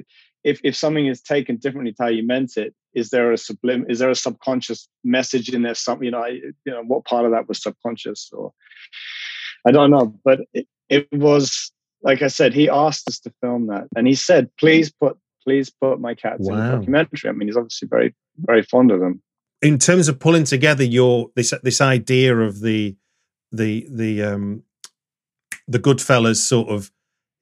[0.43, 3.89] If if something is taken differently to how you meant it, is there a sublim?
[3.89, 5.74] Is there a subconscious message in there?
[5.74, 8.51] Something you know, I, you know, what part of that was subconscious or
[9.66, 10.14] I don't know.
[10.24, 11.72] But it, it was
[12.03, 15.70] like I said, he asked us to film that, and he said, "Please put, please
[15.70, 19.22] put my cats in the documentary." I mean, he's obviously very, very fond of them.
[19.64, 22.95] In terms of pulling together your this this idea of the
[23.51, 24.64] the the um
[25.68, 26.91] the Goodfellas sort of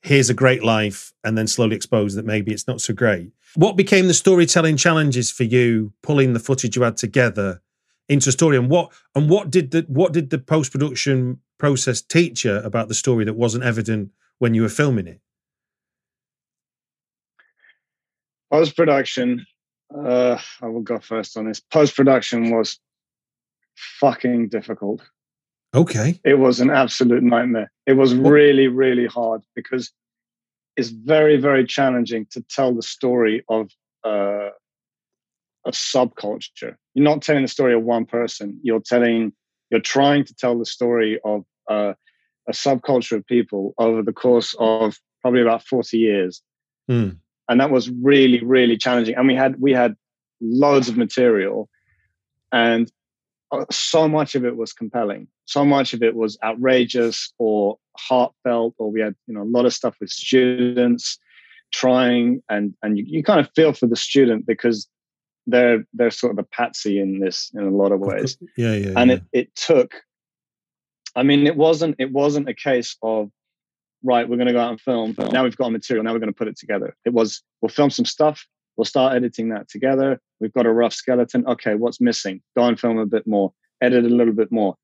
[0.03, 3.31] here's a great life and then slowly expose that maybe it's not so great.
[3.55, 7.61] What became the storytelling challenges for you pulling the footage you had together
[8.07, 12.01] into a story and what and what did the what did the post production process
[12.01, 15.21] teach you about the story that wasn't evident when you were filming it?
[18.51, 19.45] Post production,
[19.95, 21.59] uh, I will go first on this.
[21.59, 22.79] Post production was
[23.99, 25.01] fucking difficult.
[25.73, 26.19] Okay.
[26.25, 27.71] It was an absolute nightmare.
[27.85, 29.91] It was really, really hard because
[30.75, 33.69] it's very, very challenging to tell the story of
[34.03, 34.49] uh,
[35.65, 36.75] a subculture.
[36.93, 38.59] You're not telling the story of one person.
[38.63, 39.33] You're telling,
[39.69, 41.93] you're trying to tell the story of uh,
[42.47, 46.41] a subculture of people over the course of probably about 40 years.
[46.89, 47.09] Hmm.
[47.49, 49.15] And that was really, really challenging.
[49.15, 49.95] And we had we had
[50.39, 51.69] loads of material,
[52.51, 52.91] and
[53.51, 55.27] uh, so much of it was compelling.
[55.45, 59.65] So much of it was outrageous or heartfelt, or we had you know a lot
[59.65, 61.17] of stuff with students
[61.73, 64.87] trying, and and you, you kind of feel for the student because
[65.47, 68.93] they're they're sort of a patsy in this in a lot of ways Yeah, yeah.
[68.95, 69.15] and yeah.
[69.17, 69.95] it, it took
[71.15, 73.31] i mean it wasn't it wasn't a case of
[74.03, 75.15] right we're going to go out and film.
[75.31, 76.95] Now we've got material now we're going to put it together.
[77.05, 78.45] It was we'll film some stuff
[78.77, 80.19] we'll start editing that together.
[80.39, 81.45] We've got a rough skeleton.
[81.47, 82.41] Okay what's missing?
[82.55, 83.53] Go and film a bit more.
[83.81, 84.75] Edit a little bit more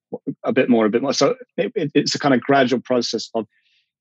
[0.44, 1.14] a bit more a bit more.
[1.14, 3.46] So it, it, it's a kind of gradual process of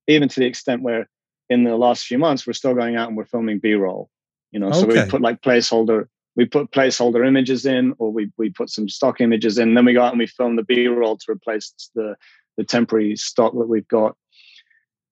[0.07, 1.09] even to the extent where
[1.49, 4.09] in the last few months we're still going out and we're filming b-roll
[4.51, 4.71] you know?
[4.71, 8.87] So we put like placeholder we put placeholder images in or we, we put some
[8.87, 12.15] stock images in then we go out and we film the b-roll to replace the
[12.57, 14.15] the temporary stock that we've got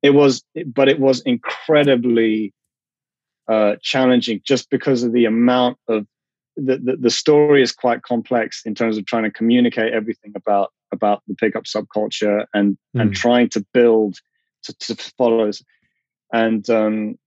[0.06, 2.53] it was but it was incredibly
[3.47, 6.06] uh, challenging just because of the amount of
[6.56, 10.72] the, the the story is quite complex in terms of trying to communicate everything about
[10.91, 13.16] about the pickup subculture and and Mm.
[13.16, 14.14] trying to build
[14.64, 15.51] to, to follow
[16.32, 17.18] and um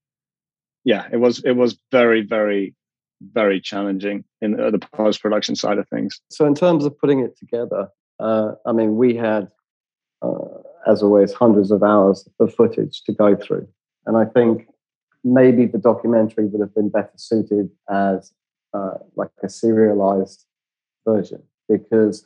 [0.83, 2.73] yeah it was it was very very
[3.21, 7.19] very challenging in uh, the post production side of things So, in terms of putting
[7.19, 9.49] it together, uh, I mean, we had,
[10.21, 13.67] uh, as always, hundreds of hours of footage to go through.
[14.05, 14.67] And I think
[15.23, 18.31] maybe the documentary would have been better suited as
[18.73, 20.45] uh, like a serialized
[21.05, 22.23] version because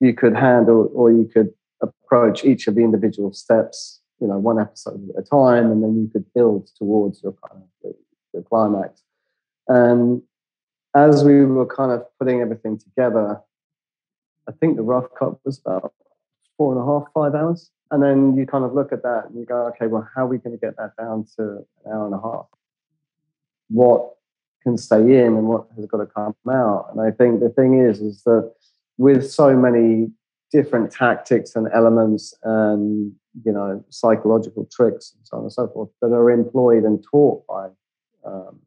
[0.00, 4.58] you could handle or you could approach each of the individual steps, you know, one
[4.60, 7.92] episode at a time, and then you could build towards your kind of
[8.32, 9.02] the climax.
[9.68, 10.22] And
[10.94, 13.40] as we were kind of putting everything together,
[14.48, 15.92] I think the rough cut was about
[16.56, 17.70] four and a half, five hours.
[17.92, 20.26] And then you kind of look at that and you go, okay, well, how are
[20.26, 22.46] we going to get that down to an hour and a half?
[23.68, 24.14] What
[24.62, 26.88] can stay in and what has got to come out?
[26.90, 28.50] And I think the thing is, is that
[28.96, 30.10] with so many
[30.50, 33.12] different tactics and elements and
[33.44, 37.46] you know psychological tricks and so on and so forth that are employed and taught
[37.46, 37.68] by
[38.26, 38.60] um,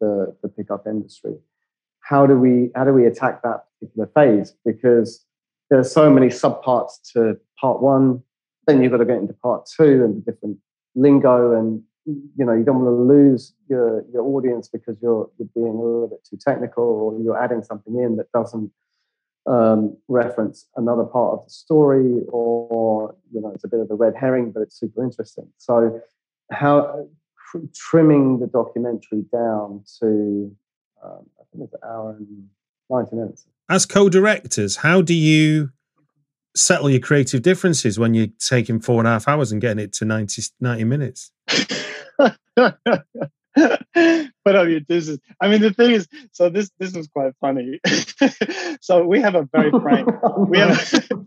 [0.00, 1.36] the the pickup industry,
[2.00, 4.54] how do we how do we attack that particular phase?
[4.64, 5.24] Because
[5.70, 8.22] there's so many subparts to part one.
[8.66, 10.58] Then you've got to get into part two and the different
[10.94, 15.48] lingo, and you know you don't want to lose your your audience because you're you're
[15.54, 18.70] being a little bit too technical, or you're adding something in that doesn't
[19.46, 23.94] um, reference another part of the story, or you know it's a bit of a
[23.94, 25.48] red herring, but it's super interesting.
[25.58, 26.00] So
[26.50, 27.08] how
[27.50, 30.54] tr- trimming the documentary down to
[31.02, 32.48] um, I think it's an hour and
[32.88, 33.46] ninety minutes.
[33.68, 35.70] As co-directors, how do you
[36.54, 39.92] settle your creative differences when you're taking four and a half hours and getting it
[39.94, 41.30] to 90, 90 minutes?
[43.54, 45.18] but I mean, this is.
[45.40, 47.80] I mean, the thing is, so this this was quite funny.
[48.80, 50.08] so we have a very frank.
[50.48, 51.10] We have.
[51.12, 51.24] am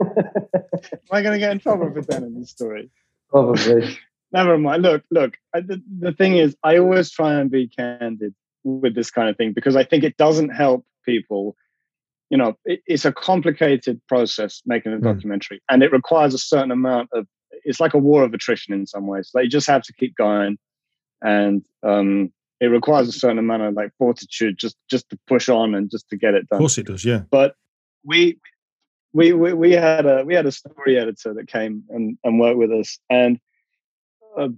[1.12, 2.90] I going to get in trouble for telling this story?
[3.30, 3.98] Probably.
[4.32, 4.84] Never mind.
[4.84, 5.38] Look, look.
[5.54, 9.38] I, the, the thing is, I always try and be candid with this kind of
[9.38, 11.56] thing because I think it doesn't help people.
[12.30, 15.04] You know, it, it's a complicated process making a Mm.
[15.04, 17.28] documentary, and it requires a certain amount of.
[17.64, 19.32] It's like a war of attrition in some ways.
[19.34, 20.58] Like you just have to keep going,
[21.22, 25.76] and um, it requires a certain amount of like fortitude just just to push on
[25.76, 26.58] and just to get it done.
[26.58, 27.22] Of course it does, yeah.
[27.30, 27.56] but
[28.04, 28.38] we
[29.16, 32.58] we we, we had a we had a story editor that came and, and worked
[32.58, 33.40] with us and
[34.38, 34.50] uh,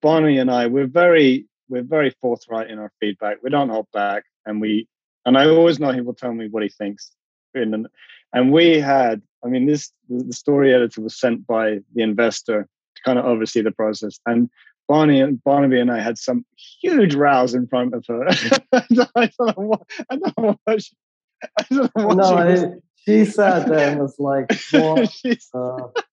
[0.00, 4.24] Barney and I we're very we're very forthright in our feedback we don't hold back
[4.46, 4.88] and we
[5.24, 7.12] and I always know he will tell me what he thinks
[7.54, 7.88] and
[8.32, 13.02] and we had I mean this the story editor was sent by the investor to
[13.02, 14.18] kind of oversee the process.
[14.26, 14.50] And
[14.88, 16.44] Barney and Barnaby and I had some
[16.82, 18.26] huge rows in front of her.
[18.72, 20.96] I don't know what, I don't know what she,
[21.58, 26.04] I don't know what no, she was, I, she sat there and was like, "What?"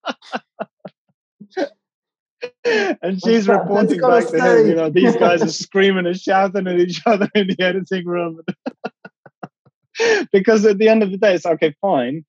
[2.66, 3.60] She's, and she's that?
[3.60, 7.02] reporting back to gotta him, you know, these guys are screaming and shouting at each
[7.06, 8.41] other in the editing room.
[10.32, 12.26] because at the end of the day, it's okay, fine,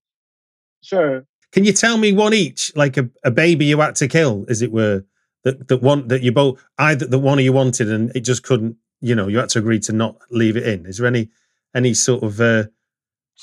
[0.82, 1.24] sure.
[1.52, 4.62] Can you tell me one each, like a, a baby you had to kill, as
[4.62, 5.04] it were,
[5.44, 8.76] that that one that you both either the one you wanted and it just couldn't,
[9.00, 10.84] you know, you had to agree to not leave it in.
[10.84, 11.30] Is there any
[11.74, 12.64] any sort of uh,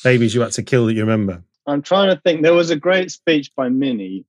[0.03, 1.43] babies you had to kill that you remember?
[1.67, 2.43] I'm trying to think.
[2.43, 4.26] There was a great speech by Minnie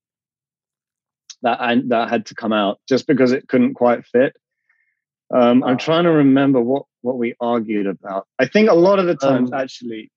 [1.43, 4.37] that I, that had to come out just because it couldn't quite fit.
[5.34, 8.26] Um, I'm trying to remember what what we argued about.
[8.39, 10.11] I think a lot of the times, Um, actually,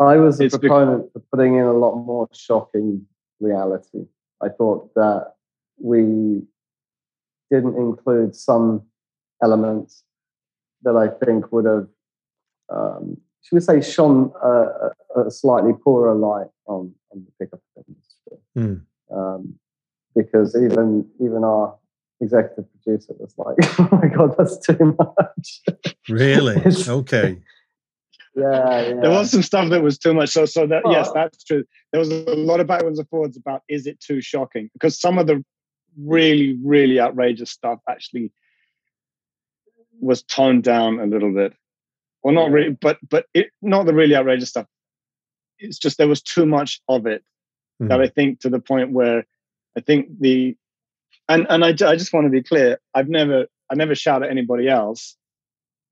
[0.00, 3.06] I was a It's bec- proponent for putting in a lot more shocking
[3.40, 4.06] reality.
[4.42, 5.34] I thought that
[5.78, 6.42] we
[7.50, 8.82] didn't include some
[9.42, 10.02] elements
[10.82, 11.88] that I think would have,
[12.68, 14.92] um, should we say, shone a, a-
[15.26, 18.38] a slightly poorer light on, on the pickup industry.
[18.54, 19.16] Hmm.
[19.16, 19.58] Um,
[20.14, 21.76] because even even our
[22.20, 25.62] executive producer was like, "Oh my god, that's too much."
[26.08, 26.60] Really?
[26.88, 27.38] Okay.
[28.36, 29.00] yeah, yeah.
[29.00, 30.30] there was some stuff that was too much.
[30.30, 31.64] So, so that yes, that's true.
[31.92, 34.70] There was a lot of backwards and forwards about is it too shocking?
[34.72, 35.44] Because some of the
[35.96, 38.32] really, really outrageous stuff actually
[40.00, 41.54] was toned down a little bit.
[42.22, 44.66] Well, not really, but but it, not the really outrageous stuff.
[45.58, 47.22] It's just there was too much of it
[47.80, 47.88] Hmm.
[47.88, 49.24] that I think to the point where
[49.76, 50.56] I think the
[51.28, 52.78] and and I, I just want to be clear.
[52.94, 55.16] I've never I never shout at anybody else.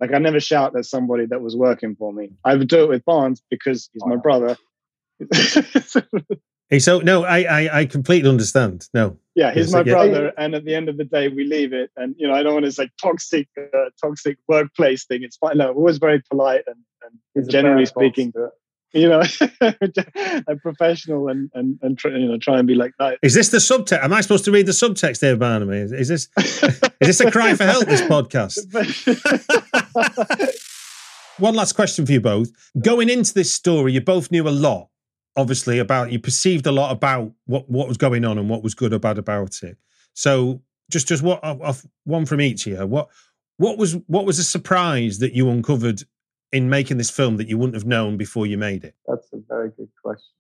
[0.01, 2.31] Like I never shout at somebody that was working for me.
[2.45, 4.57] I would do it with Barnes because he's my brother.
[6.73, 8.89] Hey, so no, I, I I completely understand.
[8.95, 9.19] No.
[9.35, 9.93] yeah, he's Yes, my yeah.
[9.93, 11.91] brother, and at the end of the day, we leave it.
[11.99, 15.23] And you know, I don't want to say toxic, uh, toxic workplace thing.
[15.23, 15.59] It's fine.
[15.59, 16.77] No, we're always very polite and,
[17.37, 18.51] and generally bad boss speaking, to it.
[18.93, 19.23] You know,
[20.49, 23.19] I'm professional and and and try, you know try and be like that.
[23.23, 24.03] Is this the subtext?
[24.03, 25.77] Am I supposed to read the subtext there, Barnaby?
[25.77, 27.87] Is, is this is this a cry for help?
[27.87, 28.59] This podcast.
[31.39, 32.51] One last question for you both.
[32.81, 34.89] Going into this story, you both knew a lot,
[35.37, 38.75] obviously, about you perceived a lot about what, what was going on and what was
[38.75, 39.79] good or bad about it.
[40.15, 42.87] So just just what off one from each here.
[42.87, 43.09] What
[43.57, 46.03] what was what was a surprise that you uncovered
[46.53, 48.95] in making this film that you wouldn't have known before you made it?
[49.07, 50.35] That's a very good question.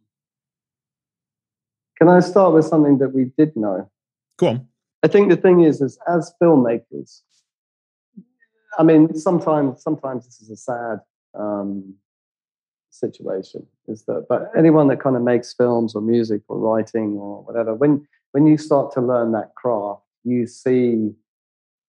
[1.98, 3.90] Can I start with something that we did know?
[4.36, 4.68] Go on.
[5.02, 7.22] I think the thing is, is as filmmakers,
[8.78, 11.00] I mean, sometimes sometimes this is a sad
[11.38, 11.94] um,
[12.90, 13.66] situation.
[13.88, 17.74] Is that, but anyone that kind of makes films or music or writing or whatever,
[17.74, 21.10] when when you start to learn that craft, you see,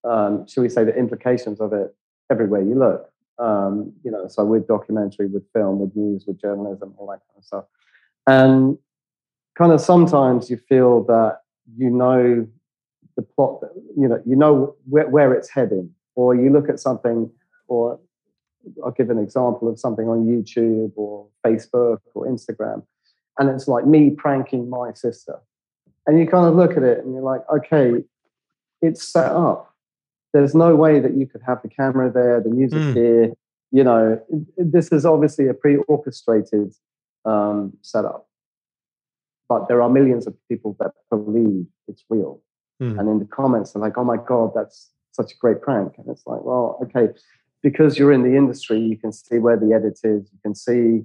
[0.04, 1.94] um, shall we say, the implications of it
[2.30, 3.10] everywhere you look.
[3.38, 7.38] Um, you know, so with documentary, with film, with news, with journalism, all that kind
[7.38, 7.64] of stuff,
[8.26, 8.78] and
[9.56, 11.40] kind of sometimes you feel that
[11.76, 12.46] you know
[13.16, 13.60] the plot,
[13.96, 17.30] you know, you know where, where it's heading, or you look at something,
[17.66, 17.98] or
[18.84, 22.84] I'll give an example of something on YouTube or Facebook or Instagram,
[23.38, 25.40] and it's like me pranking my sister,
[26.06, 28.04] and you kind of look at it and you're like, okay,
[28.80, 29.73] it's set up.
[30.34, 32.94] There's no way that you could have the camera there, the music Mm.
[32.94, 33.32] here.
[33.70, 34.20] You know,
[34.58, 36.74] this is obviously a pre-orchestrated
[37.24, 38.28] um, setup,
[39.48, 42.40] but there are millions of people that believe it's real
[42.80, 42.98] Hmm.
[42.98, 46.06] and in the comments they're like oh my god that's such a great prank and
[46.08, 47.06] it's like well okay
[47.62, 51.04] because you're in the industry you can see where the edit is you can see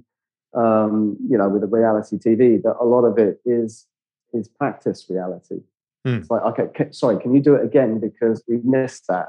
[0.52, 3.86] um, you know with the reality tv that a lot of it is
[4.32, 5.60] is practice reality
[6.04, 6.16] Hmm.
[6.16, 9.28] it's like okay sorry can you do it again because we missed that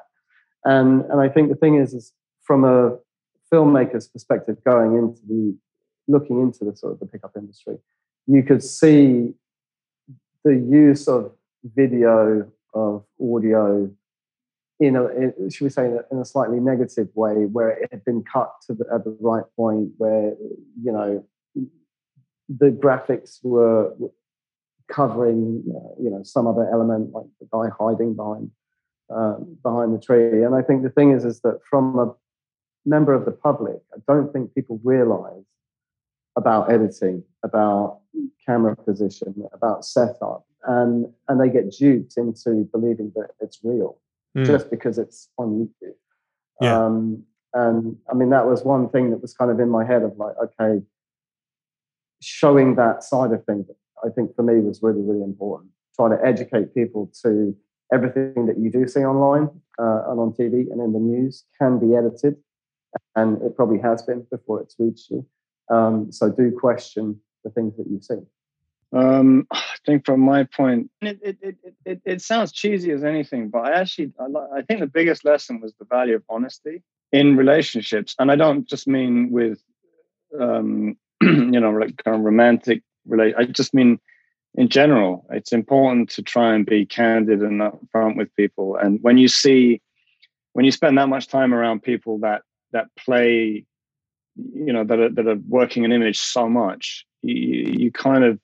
[0.63, 2.13] and and i think the thing is is
[2.43, 2.97] from a
[3.51, 5.57] filmmaker's perspective going into the
[6.07, 7.77] looking into the sort of the pickup industry
[8.27, 9.33] you could see
[10.43, 11.31] the use of
[11.75, 13.89] video of audio
[14.79, 18.03] in a should we say in a, in a slightly negative way where it had
[18.03, 20.33] been cut to the, at the right point where
[20.81, 21.23] you know
[22.49, 23.93] the graphics were
[24.91, 28.49] covering uh, you know some other element like the guy hiding behind
[29.15, 32.13] uh, behind the tree and i think the thing is is that from a
[32.85, 35.45] member of the public i don't think people realize
[36.35, 37.99] about editing about
[38.45, 43.97] camera position about setup and and they get duped into believing that it's real
[44.35, 44.45] Mm.
[44.45, 45.95] just because it's on YouTube.
[46.61, 46.85] Yeah.
[46.85, 47.23] Um,
[47.53, 50.17] and I mean that was one thing that was kind of in my head of
[50.17, 50.81] like, okay,
[52.21, 53.67] showing that side of things,
[54.05, 55.71] I think for me was really really important.
[55.95, 57.55] trying to educate people to
[57.93, 59.49] everything that you do see online
[59.79, 62.35] uh, and on TV and in the news can be edited,
[63.15, 65.25] and it probably has been before it's reached you.
[65.69, 68.21] Um, so do question the things that you see.
[68.93, 73.49] Um, I think from my point, it, it, it, it, it sounds cheesy as anything,
[73.49, 77.37] but I actually, I, I think the biggest lesson was the value of honesty in
[77.37, 78.15] relationships.
[78.19, 79.59] And I don't just mean with,
[80.39, 83.35] um, you know, like kind of romantic relate.
[83.37, 83.99] I just mean
[84.55, 88.75] in general, it's important to try and be candid and upfront with people.
[88.75, 89.81] And when you see,
[90.53, 92.41] when you spend that much time around people that,
[92.73, 93.65] that play,
[94.35, 98.39] you know, that are, that are working an image so much, you, you kind of,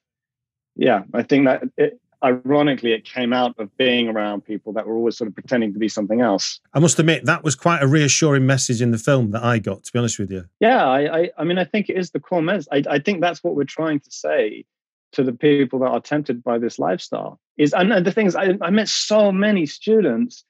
[0.75, 4.95] yeah, I think that it, ironically it came out of being around people that were
[4.95, 6.59] always sort of pretending to be something else.
[6.73, 9.83] I must admit that was quite a reassuring message in the film that I got.
[9.83, 12.19] To be honest with you, yeah, I, I, I mean, I think it is the
[12.19, 12.67] core message.
[12.71, 14.65] I, I think that's what we're trying to say
[15.13, 17.39] to the people that are tempted by this lifestyle.
[17.57, 20.43] Is and the things I, I met so many students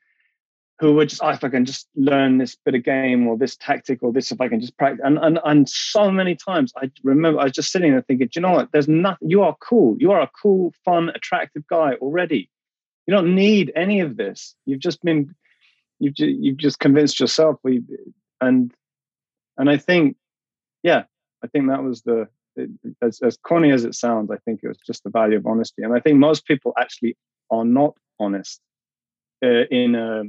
[0.79, 3.55] who were just, oh, if I can just learn this bit of game or this
[3.55, 5.01] tactic or this, if I can just practice.
[5.03, 8.41] And, and, and so many times I remember I was just sitting there thinking, you
[8.41, 8.71] know what?
[8.71, 9.95] There's nothing, you are cool.
[9.99, 12.49] You are a cool, fun, attractive guy already.
[13.07, 14.53] You don't need any of this.
[14.65, 15.33] You've just been,
[15.97, 17.57] you've, you've just convinced yourself.
[17.63, 17.81] We,
[18.39, 18.71] and,
[19.57, 20.15] and I think,
[20.83, 21.05] yeah,
[21.43, 22.27] I think that was the,
[23.01, 25.81] as, as corny as it sounds, I think it was just the value of honesty.
[25.81, 27.17] And I think most people actually
[27.49, 28.61] are not honest
[29.43, 30.23] uh, in a,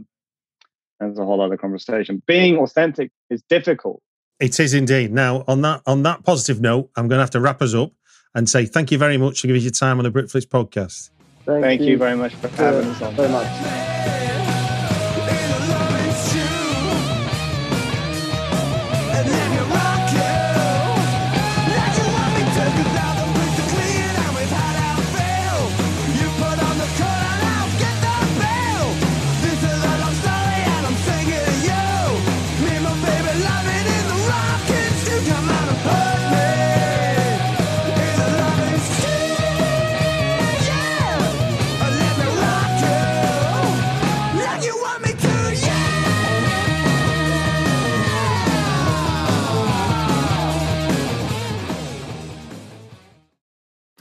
[1.01, 2.23] that's a whole other conversation.
[2.27, 4.03] Being authentic is difficult.
[4.41, 5.13] It is indeed.
[5.13, 7.93] Now, on that on that positive note, I'm going to have to wrap us up
[8.35, 11.11] and say thank you very much for giving your time on the Britflicks podcast.
[11.45, 11.93] Thank, thank you.
[11.93, 11.99] you.
[11.99, 13.15] very much for having us on.
[13.15, 14.28] Very much.